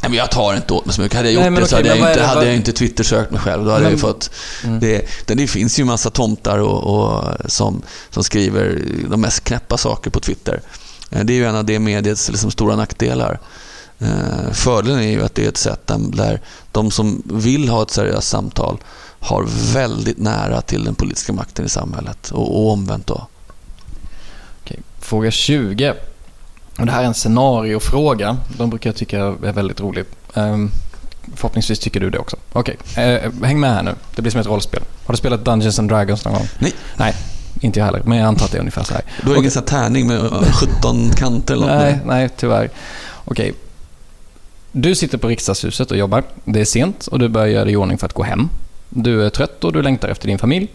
Nej, 0.01 0.09
men 0.09 0.17
jag 0.17 0.31
tar 0.31 0.55
inte 0.55 0.73
åt 0.73 0.85
mig 0.85 0.95
så 0.95 1.01
mycket. 1.01 1.15
Hade 1.17 1.27
jag 1.27 1.33
gjort 1.33 1.41
Nej, 1.41 1.49
men 1.51 1.61
det 1.61 1.67
så 1.69 1.75
okej, 1.79 1.89
hade, 1.89 1.99
jag 2.01 2.09
inte, 2.11 2.21
det- 2.21 2.27
hade 2.27 2.45
jag 2.45 2.55
inte 2.55 2.71
Twitter-sökt 2.73 3.31
mig 3.31 3.39
själv. 3.41 3.65
Då 3.65 3.71
hade 3.71 3.83
Men- 3.83 3.91
jag 3.91 3.99
fått... 4.01 4.31
Mm. 4.63 4.79
Det, 4.79 5.07
det, 5.25 5.35
det 5.35 5.47
finns 5.47 5.79
ju 5.79 5.83
massa 5.85 6.09
tomtar 6.09 6.57
och, 6.59 6.83
och, 6.83 7.23
som, 7.51 7.81
som 8.09 8.23
skriver 8.23 8.81
de 9.09 9.21
mest 9.21 9.43
knäppa 9.43 9.77
saker 9.77 10.09
på 10.09 10.19
Twitter. 10.19 10.61
Eh, 11.11 11.23
Det 11.23 11.33
är 11.33 11.35
ju 11.35 11.45
en 11.45 11.55
av 11.55 11.65
det 11.65 11.79
mediets 11.79 12.29
liksom, 12.29 12.51
stora 12.51 12.75
nackdelar. 12.75 13.39
Eh, 13.99 14.51
Fördelen 14.53 14.99
är 14.99 15.09
ju 15.11 15.23
att 15.25 15.35
det 15.35 15.45
är 15.45 15.49
ett 15.49 15.57
sätt 15.57 15.87
där- 15.87 15.99
där 16.17 16.41
de 16.71 16.91
som 16.91 17.23
vill 17.25 17.69
ha 17.69 17.81
ett 17.83 17.91
seriöst 17.91 18.27
samtal 18.27 18.77
har 19.19 19.45
väldigt 19.73 20.17
nära 20.17 20.61
till 20.61 20.83
den 20.83 20.95
politiska 20.95 21.33
makten 21.33 21.65
i 21.65 21.69
samhället 21.69 22.31
och, 22.31 22.55
och 22.65 22.71
omvänt 22.71 23.07
då. 23.07 23.27
Okej. 24.63 24.79
Fråga 24.99 25.31
20. 25.31 25.93
Och 26.77 26.85
det 26.85 26.91
här 26.91 27.01
är 27.01 27.05
en 27.05 27.13
scenariofråga. 27.13 28.37
De 28.57 28.69
brukar 28.69 28.89
jag 28.89 28.95
tycka 28.95 29.19
är 29.19 29.51
väldigt 29.51 29.81
roligt. 29.81 30.15
Um, 30.33 30.71
förhoppningsvis 31.35 31.79
tycker 31.79 31.99
du 31.99 32.09
det 32.09 32.19
också. 32.19 32.37
Okej, 32.53 32.77
eh, 32.97 33.31
häng 33.43 33.59
med 33.59 33.73
här 33.73 33.83
nu. 33.83 33.95
Det 34.15 34.21
blir 34.21 34.31
som 34.31 34.41
ett 34.41 34.47
rollspel. 34.47 34.81
Har 35.05 35.13
du 35.13 35.17
spelat 35.17 35.45
Dungeons 35.45 35.79
and 35.79 35.89
Dragons 35.89 36.25
någon 36.25 36.33
gång? 36.33 36.47
Nej. 36.59 36.73
Nej, 36.97 37.15
inte 37.61 37.79
jag 37.79 37.85
heller. 37.85 38.01
Men 38.05 38.17
jag 38.17 38.27
antar 38.27 38.45
att 38.45 38.51
det 38.51 38.57
är 38.57 38.59
ungefär 38.59 38.83
så 38.83 38.93
här. 38.93 39.03
Du 39.23 39.29
har 39.29 39.37
ingen 39.37 39.51
sån 39.51 39.59
här 39.59 39.67
tärning 39.67 40.07
med 40.07 40.17
eh, 40.17 40.51
17 40.51 41.09
kanter 41.09 41.53
eller 41.53 41.67
något? 41.67 41.75
Nej, 41.75 41.99
nej, 42.05 42.29
tyvärr. 42.37 42.69
Okej. 43.25 43.53
Du 44.71 44.95
sitter 44.95 45.17
på 45.17 45.27
riksdagshuset 45.27 45.91
och 45.91 45.97
jobbar. 45.97 46.23
Det 46.45 46.61
är 46.61 46.65
sent 46.65 47.07
och 47.07 47.19
du 47.19 47.29
börjar 47.29 47.47
göra 47.47 47.63
dig 47.63 47.73
i 47.73 47.75
ordning 47.75 47.97
för 47.97 48.05
att 48.05 48.13
gå 48.13 48.23
hem. 48.23 48.49
Du 48.89 49.25
är 49.25 49.29
trött 49.29 49.63
och 49.63 49.73
du 49.73 49.81
längtar 49.81 50.09
efter 50.09 50.27
din 50.27 50.39
familj. 50.39 50.67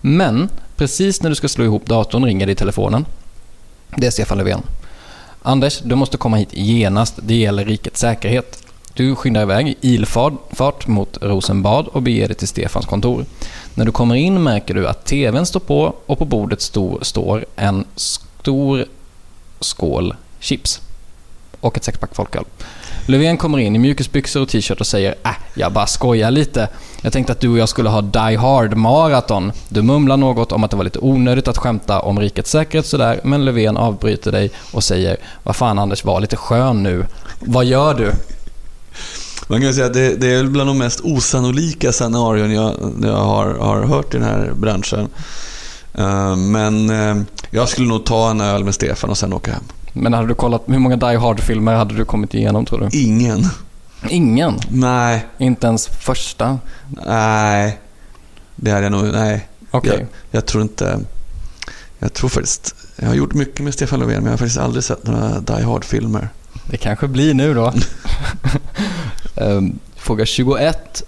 Men 0.00 0.48
precis 0.76 1.22
när 1.22 1.30
du 1.30 1.36
ska 1.36 1.48
slå 1.48 1.64
ihop 1.64 1.86
datorn 1.86 2.24
ringer 2.24 2.46
det 2.46 2.52
i 2.52 2.54
telefonen. 2.54 3.06
Det 3.96 4.06
är 4.06 4.10
Stefan 4.10 4.38
Löfven. 4.38 4.62
Anders, 5.42 5.80
du 5.84 5.94
måste 5.94 6.16
komma 6.16 6.36
hit 6.36 6.48
genast. 6.52 7.14
Det 7.22 7.34
gäller 7.34 7.64
rikets 7.64 8.00
säkerhet. 8.00 8.64
Du 8.94 9.14
skyndar 9.14 9.42
iväg 9.42 9.68
i 9.68 9.76
ilfart 9.80 10.86
mot 10.86 11.18
Rosenbad 11.20 11.88
och 11.88 12.02
beger 12.02 12.28
dig 12.28 12.36
till 12.36 12.48
Stefans 12.48 12.86
kontor. 12.86 13.24
När 13.74 13.84
du 13.84 13.92
kommer 13.92 14.14
in 14.14 14.42
märker 14.42 14.74
du 14.74 14.88
att 14.88 15.04
TVn 15.04 15.46
står 15.46 15.60
på 15.60 15.94
och 16.06 16.18
på 16.18 16.24
bordet 16.24 16.60
stå, 16.60 16.98
står 17.02 17.44
en 17.56 17.84
stor 17.96 18.84
skål 19.60 20.14
chips. 20.40 20.80
Och 21.60 21.76
ett 21.76 21.84
sexpack 21.84 22.14
folköl. 22.14 22.44
Löfven 23.06 23.36
kommer 23.36 23.58
in 23.58 23.76
i 23.76 23.78
mjukisbyxor 23.78 24.42
och 24.42 24.48
t-shirt 24.48 24.80
och 24.80 24.86
säger 24.86 25.14
äh, 25.24 25.30
jag 25.54 25.72
bara 25.72 25.86
skojar 25.86 26.30
lite. 26.30 26.68
Jag 27.02 27.12
tänkte 27.12 27.32
att 27.32 27.40
du 27.40 27.48
och 27.48 27.58
jag 27.58 27.68
skulle 27.68 27.88
ha 27.88 28.00
Die 28.02 28.36
Hard 28.36 28.76
maraton. 28.76 29.52
Du 29.68 29.82
mumlar 29.82 30.16
något 30.16 30.52
om 30.52 30.64
att 30.64 30.70
det 30.70 30.76
var 30.76 30.84
lite 30.84 30.98
onödigt 30.98 31.48
att 31.48 31.58
skämta 31.58 32.00
om 32.00 32.20
rikets 32.20 32.50
säkerhet 32.50 32.86
sådär, 32.86 33.20
men 33.24 33.44
Löfven 33.44 33.76
avbryter 33.76 34.32
dig 34.32 34.50
och 34.72 34.84
säger 34.84 35.16
Vad 35.42 35.56
fan 35.56 35.78
Anders, 35.78 36.04
var 36.04 36.20
lite 36.20 36.36
skön 36.36 36.82
nu. 36.82 37.06
Vad 37.40 37.64
gör 37.64 37.94
du? 37.94 38.12
Man 39.48 39.60
kan 39.60 39.74
säga 39.74 39.86
att 39.86 39.94
det, 39.94 40.16
det 40.16 40.32
är 40.32 40.44
bland 40.44 40.70
de 40.70 40.78
mest 40.78 41.00
osannolika 41.00 41.92
scenarion 41.92 42.52
jag, 42.54 42.74
jag 43.02 43.16
har, 43.16 43.54
har 43.54 43.82
hört 43.82 44.14
i 44.14 44.18
den 44.18 44.26
här 44.26 44.52
branschen. 44.56 45.08
Eh, 45.94 46.36
Men 46.36 46.90
eh, 46.90 47.22
jag 47.50 47.68
skulle 47.68 47.88
nog 47.88 48.04
ta 48.04 48.30
en 48.30 48.40
öl 48.40 48.64
med 48.64 48.74
Stefan 48.74 49.10
och 49.10 49.18
sen 49.18 49.32
åka 49.32 49.52
hem. 49.52 49.62
Men 49.92 50.12
hade 50.12 50.28
du 50.28 50.34
kollat, 50.34 50.62
hur 50.66 50.78
många 50.78 50.96
Die 50.96 51.16
Hard-filmer 51.16 51.74
hade 51.74 51.94
du 51.94 52.04
kommit 52.04 52.34
igenom 52.34 52.66
tror 52.66 52.78
du? 52.90 52.98
Ingen. 52.98 53.44
Ingen? 54.08 54.58
Nej, 54.70 55.26
Inte 55.38 55.66
ens 55.66 55.86
första? 55.86 56.58
nej. 57.06 57.78
Det 58.56 58.70
hade 58.70 58.82
jag 58.82 58.92
nog, 58.92 59.04
nej. 59.12 59.48
Okej. 59.70 59.92
Jag, 59.98 60.06
jag 60.30 60.46
tror 60.46 60.62
inte... 60.62 61.00
Jag 61.98 62.12
tror 62.12 62.28
faktiskt... 62.28 62.74
Jag 62.96 63.08
har 63.08 63.14
gjort 63.14 63.34
mycket 63.34 63.60
med 63.64 63.74
Stefan 63.74 63.98
Löfven 64.00 64.16
men 64.16 64.24
jag 64.24 64.32
har 64.32 64.38
faktiskt 64.38 64.58
aldrig 64.58 64.84
sett 64.84 65.06
några 65.06 65.40
Die 65.40 65.62
Hard-filmer. 65.62 66.28
Det 66.70 66.76
kanske 66.76 67.08
blir 67.08 67.34
nu 67.34 67.54
då. 67.54 67.72
Ehm, 69.36 69.78
Fråga 69.96 70.26
21. 70.26 71.02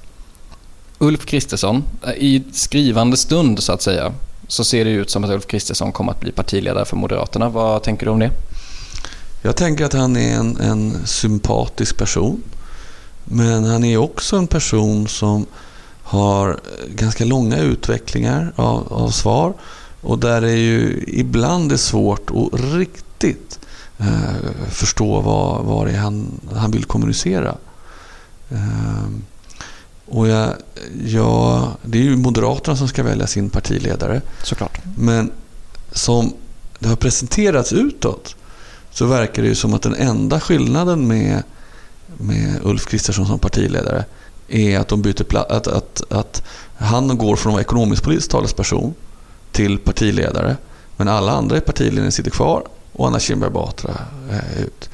Ulf 0.99 1.27
Kristersson. 1.27 1.85
I 2.17 2.43
skrivande 2.53 3.17
stund 3.17 3.63
så 3.63 3.73
att 3.73 3.83
säga 3.83 4.13
så 4.49 4.65
ser 4.65 4.85
det 4.85 4.91
ut 4.91 5.11
som 5.11 5.25
att 5.25 5.31
Ulf 5.31 5.47
Kristersson 5.47 5.93
kommer 5.93 6.13
att 6.13 6.21
bli 6.21 6.33
partiledare 6.33 6.85
för 6.85 6.97
Moderaterna. 6.97 7.49
Vad 7.49 7.83
tänker 7.83 8.07
du 8.07 8.13
om 8.13 8.19
det? 8.19 8.31
Jag 9.43 9.57
tänker 9.57 9.85
att 9.85 9.93
han 9.93 10.17
är 10.17 10.35
en, 10.37 10.57
en 10.57 11.07
sympatisk 11.07 11.97
person. 11.97 12.43
Men 13.25 13.65
han 13.65 13.85
är 13.85 13.97
också 13.97 14.37
en 14.37 14.47
person 14.47 15.09
som 15.09 15.47
har 16.03 16.61
ganska 16.89 17.25
långa 17.25 17.59
utvecklingar 17.59 18.53
av, 18.57 18.93
av 18.93 19.11
svar 19.11 19.55
och 20.01 20.19
där 20.19 20.41
det 20.41 20.53
ju 20.53 21.05
ibland 21.07 21.73
är 21.73 21.77
svårt 21.77 22.31
att 22.31 22.61
riktigt 22.61 23.59
eh, 23.99 24.69
förstå 24.71 25.21
vad, 25.21 25.65
vad 25.65 25.87
det 25.87 25.93
är 25.93 25.99
han, 25.99 26.41
han 26.55 26.71
vill 26.71 26.85
kommunicera. 26.85 27.57
Eh, 28.51 29.07
och 30.07 30.29
jag, 30.29 30.55
jag, 31.05 31.69
det 31.83 31.99
är 31.99 32.03
ju 32.03 32.17
Moderaterna 32.17 32.77
som 32.77 32.89
ska 32.89 33.03
välja 33.03 33.27
sin 33.27 33.51
partiledare. 33.51 34.21
Såklart. 34.43 34.79
Men 34.97 35.31
som 35.93 36.33
det 36.79 36.89
har 36.89 36.97
presenterats 36.97 37.73
utåt 37.73 38.37
så 38.91 39.07
verkar 39.07 39.43
det 39.43 39.49
ju 39.49 39.55
som 39.55 39.75
att 39.75 39.83
den 39.83 39.95
enda 39.95 40.41
skillnaden 40.41 41.07
med, 41.07 41.43
med 42.19 42.61
Ulf 42.63 42.87
Kristersson 42.87 43.27
som 43.27 43.39
partiledare 43.39 44.05
är 44.49 44.79
att, 44.79 44.89
de 44.89 45.03
byter 45.03 45.25
pla- 45.25 45.47
att, 45.49 45.67
att, 45.67 46.03
att 46.13 46.43
han 46.77 47.19
går 47.19 47.37
från 47.37 47.51
att 47.51 47.55
vara 47.55 47.63
ekonomisk-politisk 47.63 48.31
talesperson 48.31 48.95
till 49.53 49.79
partiledare. 49.79 50.57
Men 50.97 51.09
alla 51.09 51.33
andra 51.33 51.57
i 51.57 51.61
partiledningen 51.61 52.13
sitter 52.13 52.31
kvar 52.31 52.63
och 52.93 53.07
Anna 53.07 53.21
Kinberg 53.21 53.51
Batra 53.51 53.95
eh, 54.31 54.59
är 54.59 54.65
ut. 54.65 54.91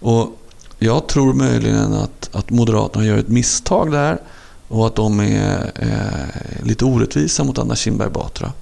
Och 0.00 0.38
jag 0.78 1.06
tror 1.06 1.34
möjligen 1.34 1.92
att, 1.92 2.30
att 2.32 2.50
Moderaterna 2.50 3.04
gör 3.04 3.18
ett 3.18 3.28
misstag 3.28 3.92
där 3.92 4.18
och 4.68 4.86
att 4.86 4.94
de 4.94 5.20
är 5.20 5.72
eh, 5.74 6.66
lite 6.66 6.84
orättvisa 6.84 7.44
mot 7.44 7.58
Anna 7.58 7.76
Kinberg 7.76 8.10
Batra. 8.10 8.52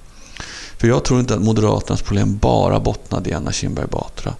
För 0.77 0.87
jag 0.87 1.03
tror 1.03 1.19
inte 1.19 1.33
att 1.33 1.41
Moderaternas 1.41 2.01
problem 2.01 2.37
bara 2.37 2.79
bottnade 2.79 3.29
i 3.29 3.33
Anna 3.33 3.51
Kinberg 3.51 3.87
Batra. 3.87 4.33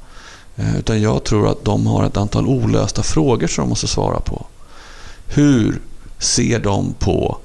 Eh, 0.55 0.77
utan 0.77 1.01
jag 1.01 1.23
tror 1.23 1.51
att 1.51 1.65
de 1.65 1.87
har 1.87 2.05
ett 2.05 2.17
antal 2.17 2.47
olösta 2.47 3.03
frågor 3.03 3.47
som 3.47 3.61
de 3.63 3.69
måste 3.69 3.87
svara 3.87 4.19
på. 4.19 4.45
Hur 5.27 5.81
ser 6.19 6.59
de 6.59 6.93
på 6.99 7.37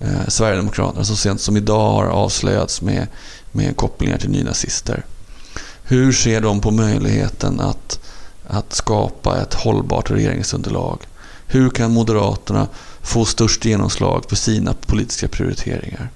eh, 0.00 0.28
Sverigedemokraterna 0.28 1.04
så 1.04 1.16
sent 1.16 1.40
som 1.40 1.56
idag 1.56 1.92
har 1.92 2.04
avslöjats 2.04 2.82
med, 2.82 3.06
med 3.52 3.76
kopplingar 3.76 4.18
till 4.18 4.30
nynazister? 4.30 5.04
Hur 5.82 6.12
ser 6.12 6.40
de 6.40 6.60
på 6.60 6.70
möjligheten 6.70 7.60
att, 7.60 8.00
att 8.48 8.72
skapa 8.72 9.40
ett 9.40 9.54
hållbart 9.54 10.10
regeringsunderlag? 10.10 10.98
Hur 11.46 11.70
kan 11.70 11.92
Moderaterna 11.92 12.68
få 13.00 13.24
störst 13.24 13.64
genomslag 13.64 14.24
för 14.28 14.36
sina 14.36 14.74
politiska 14.86 15.28
prioriteringar? 15.28 16.10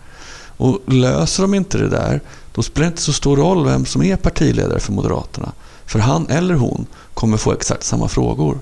Och 0.56 0.80
löser 0.86 1.42
de 1.42 1.54
inte 1.54 1.78
det 1.78 1.88
där, 1.88 2.20
då 2.54 2.62
spelar 2.62 2.86
det 2.86 2.88
inte 2.90 3.02
så 3.02 3.12
stor 3.12 3.36
roll 3.36 3.64
vem 3.64 3.86
som 3.86 4.02
är 4.02 4.16
partiledare 4.16 4.80
för 4.80 4.92
Moderaterna. 4.92 5.52
För 5.86 5.98
han 5.98 6.28
eller 6.28 6.54
hon 6.54 6.86
kommer 7.14 7.36
få 7.36 7.52
exakt 7.52 7.84
samma 7.84 8.08
frågor. 8.08 8.58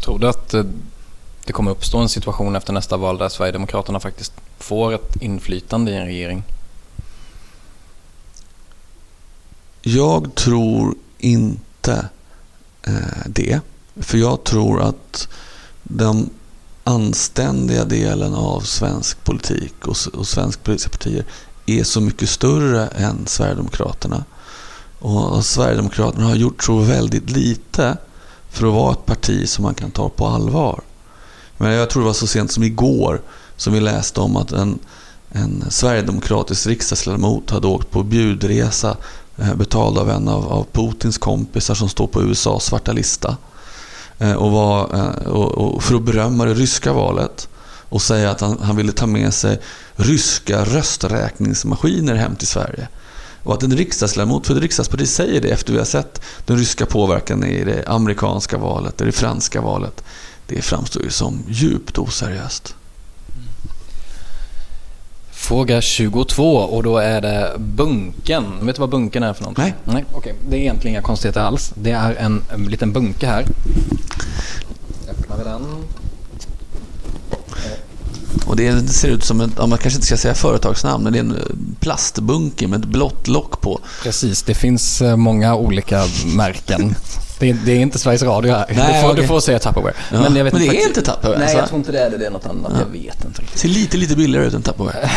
Tror 0.00 0.18
du 0.18 0.28
att 0.28 0.54
eh, 0.54 0.64
det 1.44 1.52
kommer 1.52 1.70
uppstå 1.70 1.98
en 1.98 2.08
situation 2.08 2.56
efter 2.56 2.72
nästa 2.72 2.96
val 2.96 3.18
där 3.18 3.28
Sverigedemokraterna 3.28 4.00
faktiskt 4.00 4.32
får 4.58 4.92
ett 4.92 5.16
inflytande 5.22 5.90
i 5.90 5.96
en 5.96 6.06
regering? 6.06 6.42
Jag 9.82 10.34
tror 10.34 10.94
inte 11.18 12.08
eh, 12.82 12.94
det. 13.26 13.60
För 13.96 14.18
jag 14.18 14.44
tror 14.44 14.82
att 14.82 15.28
den 15.82 16.30
anständiga 16.84 17.84
delen 17.84 18.34
av 18.34 18.60
svensk 18.60 19.24
politik 19.24 19.86
och, 19.86 20.26
svenska 20.26 20.62
politiska 20.62 20.90
partier 20.90 21.24
är 21.66 21.84
så 21.84 22.00
mycket 22.00 22.28
större 22.28 22.86
än 22.86 23.26
Sverigedemokraterna. 23.26 24.24
Och 25.02 25.44
Sverigedemokraterna 25.44 26.26
har 26.26 26.34
gjort 26.34 26.64
så 26.64 26.78
väldigt 26.78 27.30
lite 27.30 27.96
för 28.50 28.66
att 28.66 28.74
vara 28.74 28.92
ett 28.92 29.06
parti 29.06 29.48
som 29.48 29.62
man 29.62 29.74
kan 29.74 29.90
ta 29.90 30.08
på 30.08 30.26
allvar. 30.26 30.80
Men 31.56 31.72
jag 31.72 31.90
tror 31.90 32.02
det 32.02 32.06
var 32.06 32.12
så 32.12 32.26
sent 32.26 32.52
som 32.52 32.62
igår 32.62 33.20
som 33.56 33.72
vi 33.72 33.80
läste 33.80 34.20
om 34.20 34.36
att 34.36 34.52
en, 34.52 34.78
en 35.32 35.64
sverigedemokratisk 35.70 36.66
riksdagsledamot 36.66 37.50
hade 37.50 37.66
åkt 37.66 37.90
på 37.90 38.02
bjudresa 38.02 38.96
eh, 39.36 39.54
betald 39.54 39.98
av 39.98 40.10
en 40.10 40.28
av, 40.28 40.52
av 40.52 40.66
Putins 40.72 41.18
kompisar 41.18 41.74
som 41.74 41.88
står 41.88 42.06
på 42.06 42.22
USAs 42.22 42.64
svarta 42.64 42.92
lista. 42.92 43.36
Eh, 44.18 44.32
och, 44.32 44.50
var, 44.50 44.94
eh, 44.94 45.26
och, 45.28 45.74
och 45.74 45.82
för 45.82 45.94
att 45.94 46.02
berömma 46.02 46.44
det 46.44 46.54
ryska 46.54 46.92
valet 46.92 47.48
och 47.88 48.02
säga 48.02 48.30
att 48.30 48.40
han, 48.40 48.58
han 48.62 48.76
ville 48.76 48.92
ta 48.92 49.06
med 49.06 49.34
sig 49.34 49.60
ryska 49.96 50.64
rösträkningsmaskiner 50.64 52.14
hem 52.14 52.36
till 52.36 52.48
Sverige. 52.48 52.88
Och 53.42 53.54
att 53.54 53.62
en 53.62 53.76
riksdagsledamot 53.76 54.46
för 54.46 54.54
ett 54.54 54.62
riksdagsparti 54.62 55.08
säger 55.08 55.40
det 55.40 55.48
efter 55.48 55.72
vi 55.72 55.78
har 55.78 55.86
sett 55.86 56.22
den 56.46 56.56
ryska 56.56 56.86
påverkan 56.86 57.44
i 57.44 57.64
det 57.64 57.84
amerikanska 57.86 58.58
valet, 58.58 59.00
eller 59.00 59.12
det 59.12 59.18
franska 59.18 59.60
valet. 59.60 60.04
Det 60.46 60.62
framstår 60.62 61.02
ju 61.02 61.10
som 61.10 61.42
djupt 61.48 61.98
oseriöst. 61.98 62.74
Fråga 65.30 65.80
22 65.80 66.56
och 66.56 66.82
då 66.82 66.98
är 66.98 67.20
det 67.20 67.52
bunken. 67.58 68.44
Vet 68.66 68.76
du 68.76 68.80
vad 68.80 68.90
bunken 68.90 69.22
är 69.22 69.32
för 69.32 69.42
någonting? 69.42 69.64
Nej. 69.64 69.74
Nej 69.84 70.04
okay. 70.14 70.32
Det 70.48 70.56
är 70.56 70.60
egentligen 70.60 70.94
inga 70.94 71.02
konstigheter 71.02 71.40
alls. 71.40 71.72
Det 71.74 71.90
är 71.90 72.14
en, 72.14 72.44
en 72.50 72.64
liten 72.64 72.92
bunke 72.92 73.26
här. 73.26 73.46
Öppnar 75.08 75.38
vi 75.38 75.44
den. 75.44 75.62
Och 78.46 78.56
det 78.56 78.88
ser 78.88 79.08
ut 79.08 79.24
som 79.24 79.40
en, 79.40 79.52
man 79.58 79.78
kanske 79.78 79.94
inte 79.96 80.06
ska 80.06 80.16
säga 80.16 80.34
företagsnamn, 80.34 81.04
men 81.04 81.12
det 81.12 81.18
är 81.18 81.20
en 81.20 81.38
plastbunke 81.80 82.68
med 82.68 82.80
ett 82.80 82.86
blått 82.88 83.28
lock 83.28 83.60
på. 83.60 83.80
Precis, 84.02 84.42
det 84.42 84.54
finns 84.54 85.02
eh, 85.02 85.16
många 85.16 85.54
olika 85.54 86.04
märken. 86.36 86.94
Det 87.38 87.50
är, 87.50 87.56
det 87.64 87.72
är 87.72 87.76
inte 87.80 87.98
Sveriges 87.98 88.22
Radio 88.22 88.52
här. 88.52 88.66
Nej, 88.76 88.94
du, 88.94 89.00
får, 89.02 89.10
okej. 89.10 89.22
du 89.22 89.28
får 89.28 89.40
säga 89.40 89.58
Tupperware. 89.58 89.94
Ja, 90.12 90.20
Men, 90.20 90.36
jag 90.36 90.44
vet 90.44 90.52
men 90.52 90.62
det 90.62 90.66
inte 90.66 90.76
är 90.76 90.80
faktiskt- 90.84 90.98
inte 90.98 91.12
Tupperware, 91.12 91.38
Nej, 91.38 91.44
alltså? 91.44 91.58
jag 91.58 91.68
tror 91.68 91.78
inte 91.78 91.92
det 91.92 92.00
är 92.00 92.10
det. 92.10 92.18
Det 92.18 92.26
är 92.26 92.30
något 92.30 92.46
annat. 92.46 92.72
Ja. 92.74 92.78
Jag 92.80 93.00
vet 93.02 93.24
inte 93.24 93.42
riktigt. 93.42 93.58
Ser 93.58 93.68
lite, 93.68 93.96
lite 93.96 94.16
billigare 94.16 94.46
ut 94.46 94.54
än 94.54 94.62
Tupperware. 94.62 95.10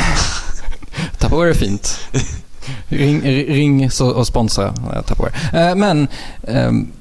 Tupperware 1.19 1.49
är 1.49 1.53
fint. 1.53 1.99
ring, 2.87 3.21
ring 3.47 3.91
så, 3.91 4.07
och 4.09 4.27
sponsra 4.27 4.65
eh, 4.65 5.01
Tupperware. 5.01 5.69
Eh, 5.69 5.75
men 5.75 6.07
ehm, 6.47 6.91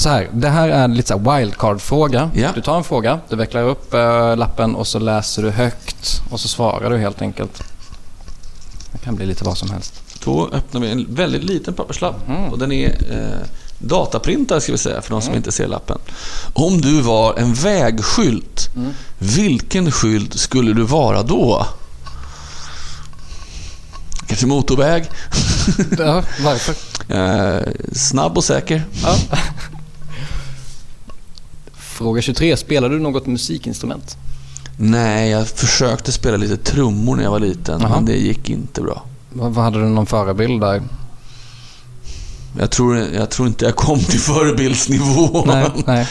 så 0.00 0.08
här, 0.08 0.28
det 0.32 0.48
här 0.48 0.68
är 0.68 0.88
lite 0.88 1.08
så 1.08 1.18
wildcard-fråga. 1.18 2.30
Ja. 2.34 2.48
Du 2.54 2.60
tar 2.60 2.76
en 2.76 2.84
fråga, 2.84 3.20
du 3.28 3.36
vecklar 3.36 3.62
upp 3.62 3.94
eh, 3.94 4.36
lappen 4.36 4.74
och 4.74 4.86
så 4.86 4.98
läser 4.98 5.42
du 5.42 5.50
högt 5.50 6.22
och 6.30 6.40
så 6.40 6.48
svarar 6.48 6.90
du 6.90 6.98
helt 6.98 7.22
enkelt. 7.22 7.62
Det 8.92 8.98
kan 8.98 9.16
bli 9.16 9.26
lite 9.26 9.44
vad 9.44 9.58
som 9.58 9.70
helst. 9.70 10.02
Då 10.24 10.48
öppnar 10.52 10.80
vi 10.80 10.90
en 10.90 11.14
väldigt 11.14 11.44
liten 11.44 11.74
papperslapp 11.74 12.14
och 12.50 12.58
den 12.58 12.72
är 12.72 12.88
eh, 12.88 13.46
dataprintad 13.78 14.62
ska 14.62 14.72
vi 14.72 14.78
säga 14.78 15.02
för 15.02 15.10
de 15.10 15.22
som 15.22 15.34
inte 15.34 15.52
ser 15.52 15.68
lappen. 15.68 15.98
Om 16.52 16.80
du 16.80 17.00
var 17.00 17.38
en 17.38 17.54
vägskylt, 17.54 18.68
vilken 19.18 19.92
skylt 19.92 20.38
skulle 20.38 20.72
du 20.72 20.82
vara 20.82 21.22
då? 21.22 21.66
Kanske 24.26 24.46
motorväg? 24.46 25.10
Ja, 25.98 26.22
varför? 26.44 26.74
Eh, 27.08 27.62
snabb 27.92 28.36
och 28.36 28.44
säker? 28.44 28.82
Ja. 29.02 29.16
Fråga 32.00 32.22
23. 32.22 32.56
Spelar 32.56 32.88
du 32.88 32.98
något 32.98 33.26
musikinstrument? 33.26 34.16
Nej, 34.76 35.30
jag 35.30 35.48
försökte 35.48 36.12
spela 36.12 36.36
lite 36.36 36.56
trummor 36.56 37.16
när 37.16 37.22
jag 37.22 37.30
var 37.30 37.40
liten, 37.40 37.80
Jaha. 37.80 37.90
men 37.90 38.04
det 38.04 38.16
gick 38.16 38.50
inte 38.50 38.82
bra. 38.82 39.02
Vad, 39.32 39.54
hade 39.54 39.78
du 39.78 39.88
någon 39.88 40.06
förebild 40.06 40.60
där? 40.60 40.82
Jag 42.58 42.70
tror, 42.70 42.96
jag 42.96 43.30
tror 43.30 43.48
inte 43.48 43.64
jag 43.64 43.76
kom 43.76 43.98
till 43.98 44.20
förebildsnivå. 44.20 45.44
Nej, 45.46 45.70
nej. 45.86 46.06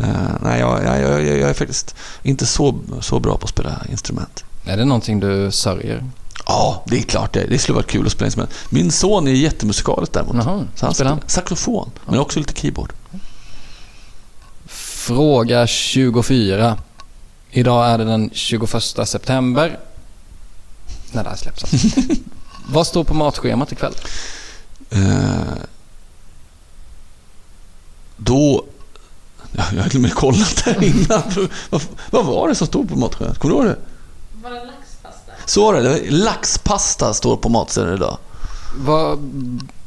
Eh, 0.00 0.06
nej, 0.42 0.60
jag, 0.60 0.84
jag, 0.84 1.00
jag, 1.00 1.22
jag 1.22 1.50
är 1.50 1.54
faktiskt 1.54 1.94
inte 2.22 2.46
så, 2.46 2.74
så 3.00 3.20
bra 3.20 3.36
på 3.36 3.44
att 3.44 3.50
spela 3.50 3.82
instrument. 3.90 4.44
Är 4.64 4.76
det 4.76 4.84
någonting 4.84 5.20
du 5.20 5.50
sörjer? 5.50 6.04
Ja, 6.46 6.84
det 6.86 6.98
är 6.98 7.02
klart 7.02 7.32
det. 7.32 7.46
Det 7.48 7.58
skulle 7.58 7.74
vara 7.74 7.86
kul 7.86 8.06
att 8.06 8.12
spela 8.12 8.26
instrument. 8.26 8.54
Min 8.70 8.92
son 8.92 9.28
är 9.28 9.32
jättemusikalisk 9.32 10.12
däremot. 10.12 10.36
Jaha, 10.36 10.64
så 10.74 10.86
han 10.86 10.94
spelar 10.94 11.10
han? 11.10 11.18
spelar 11.18 11.28
saxofon, 11.28 11.90
men 12.06 12.18
också 12.18 12.38
lite 12.38 12.60
keyboard. 12.60 12.92
Fråga 15.06 15.66
24. 15.66 16.78
Idag 17.50 17.86
är 17.86 17.98
det 17.98 18.04
den 18.04 18.30
21 18.32 18.70
september. 19.08 19.78
När 21.12 21.24
det 21.24 21.28
här 21.28 21.36
släpps 21.36 21.62
alltså. 21.64 22.00
Vad 22.68 22.86
står 22.86 23.04
på 23.04 23.14
matschemat 23.14 23.72
ikväll? 23.72 23.94
Eh, 24.90 25.00
då... 28.16 28.64
Ja, 29.52 29.64
jag 29.74 29.82
har 29.82 29.88
till 29.88 29.98
och 29.98 30.02
med 30.02 30.14
kollat 30.14 30.64
där 30.64 30.84
innan. 30.84 31.48
vad, 31.70 31.82
vad 32.10 32.26
var 32.26 32.48
det 32.48 32.54
som 32.54 32.66
stod 32.66 32.88
på 32.88 32.96
matschemat? 32.96 33.38
Kommer 33.38 33.54
du 33.54 33.60
ihåg 33.60 33.68
det? 33.68 33.78
Var 34.42 34.50
det 34.50 34.64
laxpasta? 34.64 35.32
Så 35.46 35.64
var 35.64 35.74
det. 35.74 36.10
Laxpasta 36.10 37.14
står 37.14 37.36
på 37.36 37.48
matsedeln 37.48 37.94
idag. 37.94 38.18
Vad... 38.76 39.18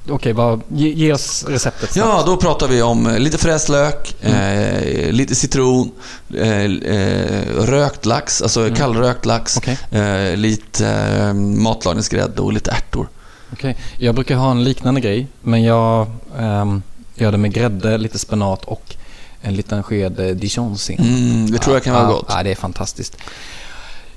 Okej, 0.10 0.34
vad... 0.34 0.62
Ge, 0.68 0.90
ge 0.90 1.14
oss 1.14 1.46
receptet 1.48 1.92
snabbt. 1.94 2.10
Ja, 2.10 2.24
då 2.26 2.38
pratar 2.38 2.68
vi 2.68 2.82
om 2.82 3.08
eh, 3.08 3.20
lite 3.20 3.38
fräst 3.38 3.70
lök, 3.70 4.16
eh, 4.22 5.12
lite 5.12 5.36
citron, 5.36 5.92
eh, 6.36 6.64
eh, 6.64 7.48
rökt 7.58 8.06
lax, 8.06 8.42
alltså 8.42 8.70
kallrökt 8.76 9.26
lax, 9.26 9.58
Okej. 9.58 9.78
eh, 9.92 10.38
lite 10.38 10.88
eh, 10.88 11.34
matlagningsgrädde 11.34 12.42
och 12.42 12.54
lite 12.54 12.72
ärtor. 12.72 13.08
Okej. 13.54 13.78
Jag 13.98 14.16
brukar 14.16 14.36
ha 14.36 14.52
en 14.52 14.64
liknande 14.64 15.02
grej, 15.02 15.28
men 15.42 15.64
jag 15.64 16.08
ehm, 16.40 16.82
gör 17.16 17.32
det 17.32 17.38
med 17.38 17.54
grädde, 17.54 17.98
lite 17.98 18.20
spenat 18.20 18.66
och 18.66 18.96
en 19.42 19.54
liten 19.56 19.84
sked 19.84 20.20
eh, 20.20 20.28
dijonsen. 20.28 20.96
Mm, 21.00 21.52
det 21.52 21.58
tror 21.58 21.76
jag 21.76 21.84
kan 21.84 21.94
vara 21.94 22.08
gott. 22.08 22.26
Ja, 22.30 22.44
det 22.44 22.52
är 22.52 22.56
fantastiskt. 22.56 23.18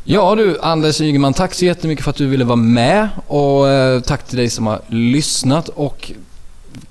Ja 0.05 0.35
du 0.35 0.59
Anders 0.61 1.01
Ygeman, 1.01 1.35
tack 1.35 1.55
så 1.55 1.65
jättemycket 1.65 2.05
för 2.05 2.11
att 2.11 2.17
du 2.17 2.27
ville 2.27 2.45
vara 2.45 2.57
med 2.57 3.09
och 3.27 3.69
eh, 3.69 4.01
tack 4.01 4.27
till 4.27 4.37
dig 4.37 4.51
som 4.51 4.67
har 4.67 4.81
lyssnat 4.89 5.69
och 5.69 6.13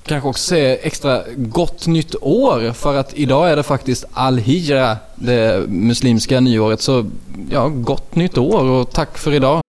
kanske 0.03 0.29
också 0.29 0.43
säga 0.43 0.77
extra 0.77 1.23
gott 1.37 1.87
nytt 1.87 2.15
år 2.21 2.73
för 2.73 2.95
att 2.95 3.13
idag 3.13 3.49
är 3.49 3.55
det 3.55 3.63
faktiskt 3.63 4.05
Al-Hijra, 4.13 4.97
det 5.15 5.69
muslimska 5.69 6.39
nyåret. 6.39 6.81
Så 6.81 7.05
ja, 7.51 7.67
gott 7.67 8.15
nytt 8.15 8.37
år 8.37 8.63
och 8.63 8.91
tack 8.91 9.17
för 9.17 9.33
idag. 9.33 9.61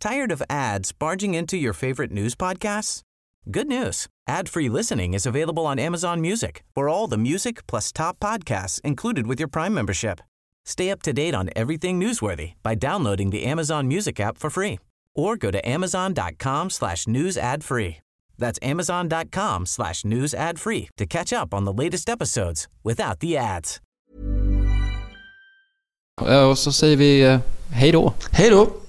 Tired 0.00 0.32
of 0.32 0.42
ads 0.48 0.98
barging 0.98 1.36
into 1.36 1.56
your 1.56 1.72
favorite 1.72 2.14
news 2.14 2.36
podcasts? 2.36 3.00
Good 3.46 3.66
news. 3.66 4.06
Ad-free 4.30 4.68
listening 4.68 5.14
is 5.14 5.26
available 5.26 5.62
on 5.62 5.78
Amazon 5.78 6.20
Music 6.20 6.62
for 6.74 6.88
all 6.88 7.10
the 7.10 7.16
music 7.16 7.66
plus 7.66 7.92
top 7.92 8.18
podcasts 8.20 8.80
included 8.84 9.26
with 9.26 9.40
your 9.40 9.50
Prime 9.50 9.74
membership. 9.74 10.20
Stay 10.64 10.90
up 10.90 11.02
to 11.02 11.12
date 11.12 11.34
on 11.34 11.50
everything 11.54 12.00
newsworthy 12.00 12.52
by 12.62 12.74
downloading 12.74 13.30
the 13.30 13.44
Amazon 13.44 13.88
Music 13.88 14.20
app 14.20 14.38
for 14.38 14.50
free 14.50 14.78
or 15.14 15.36
go 15.36 15.50
to 15.50 15.68
amazon.com 15.68 16.70
slash 16.70 17.06
news 17.06 17.36
ad 17.36 17.64
free. 17.64 17.96
That's 18.38 18.58
amazon.com 18.62 19.66
slash 19.66 20.04
news 20.04 20.34
ad 20.34 20.58
free 20.58 20.88
to 20.96 21.06
catch 21.06 21.32
up 21.32 21.54
on 21.54 21.64
the 21.64 21.72
latest 21.72 22.08
episodes 22.08 22.68
without 22.82 23.20
the 23.20 23.36
ads. 23.36 23.80
Och 26.20 26.58
så 26.58 26.72
säger 26.72 26.96
vi 26.96 27.22
eh, 27.22 27.38
hej 27.70 27.92
då. 27.92 28.12
Hej 28.32 28.50
då! 28.50 28.83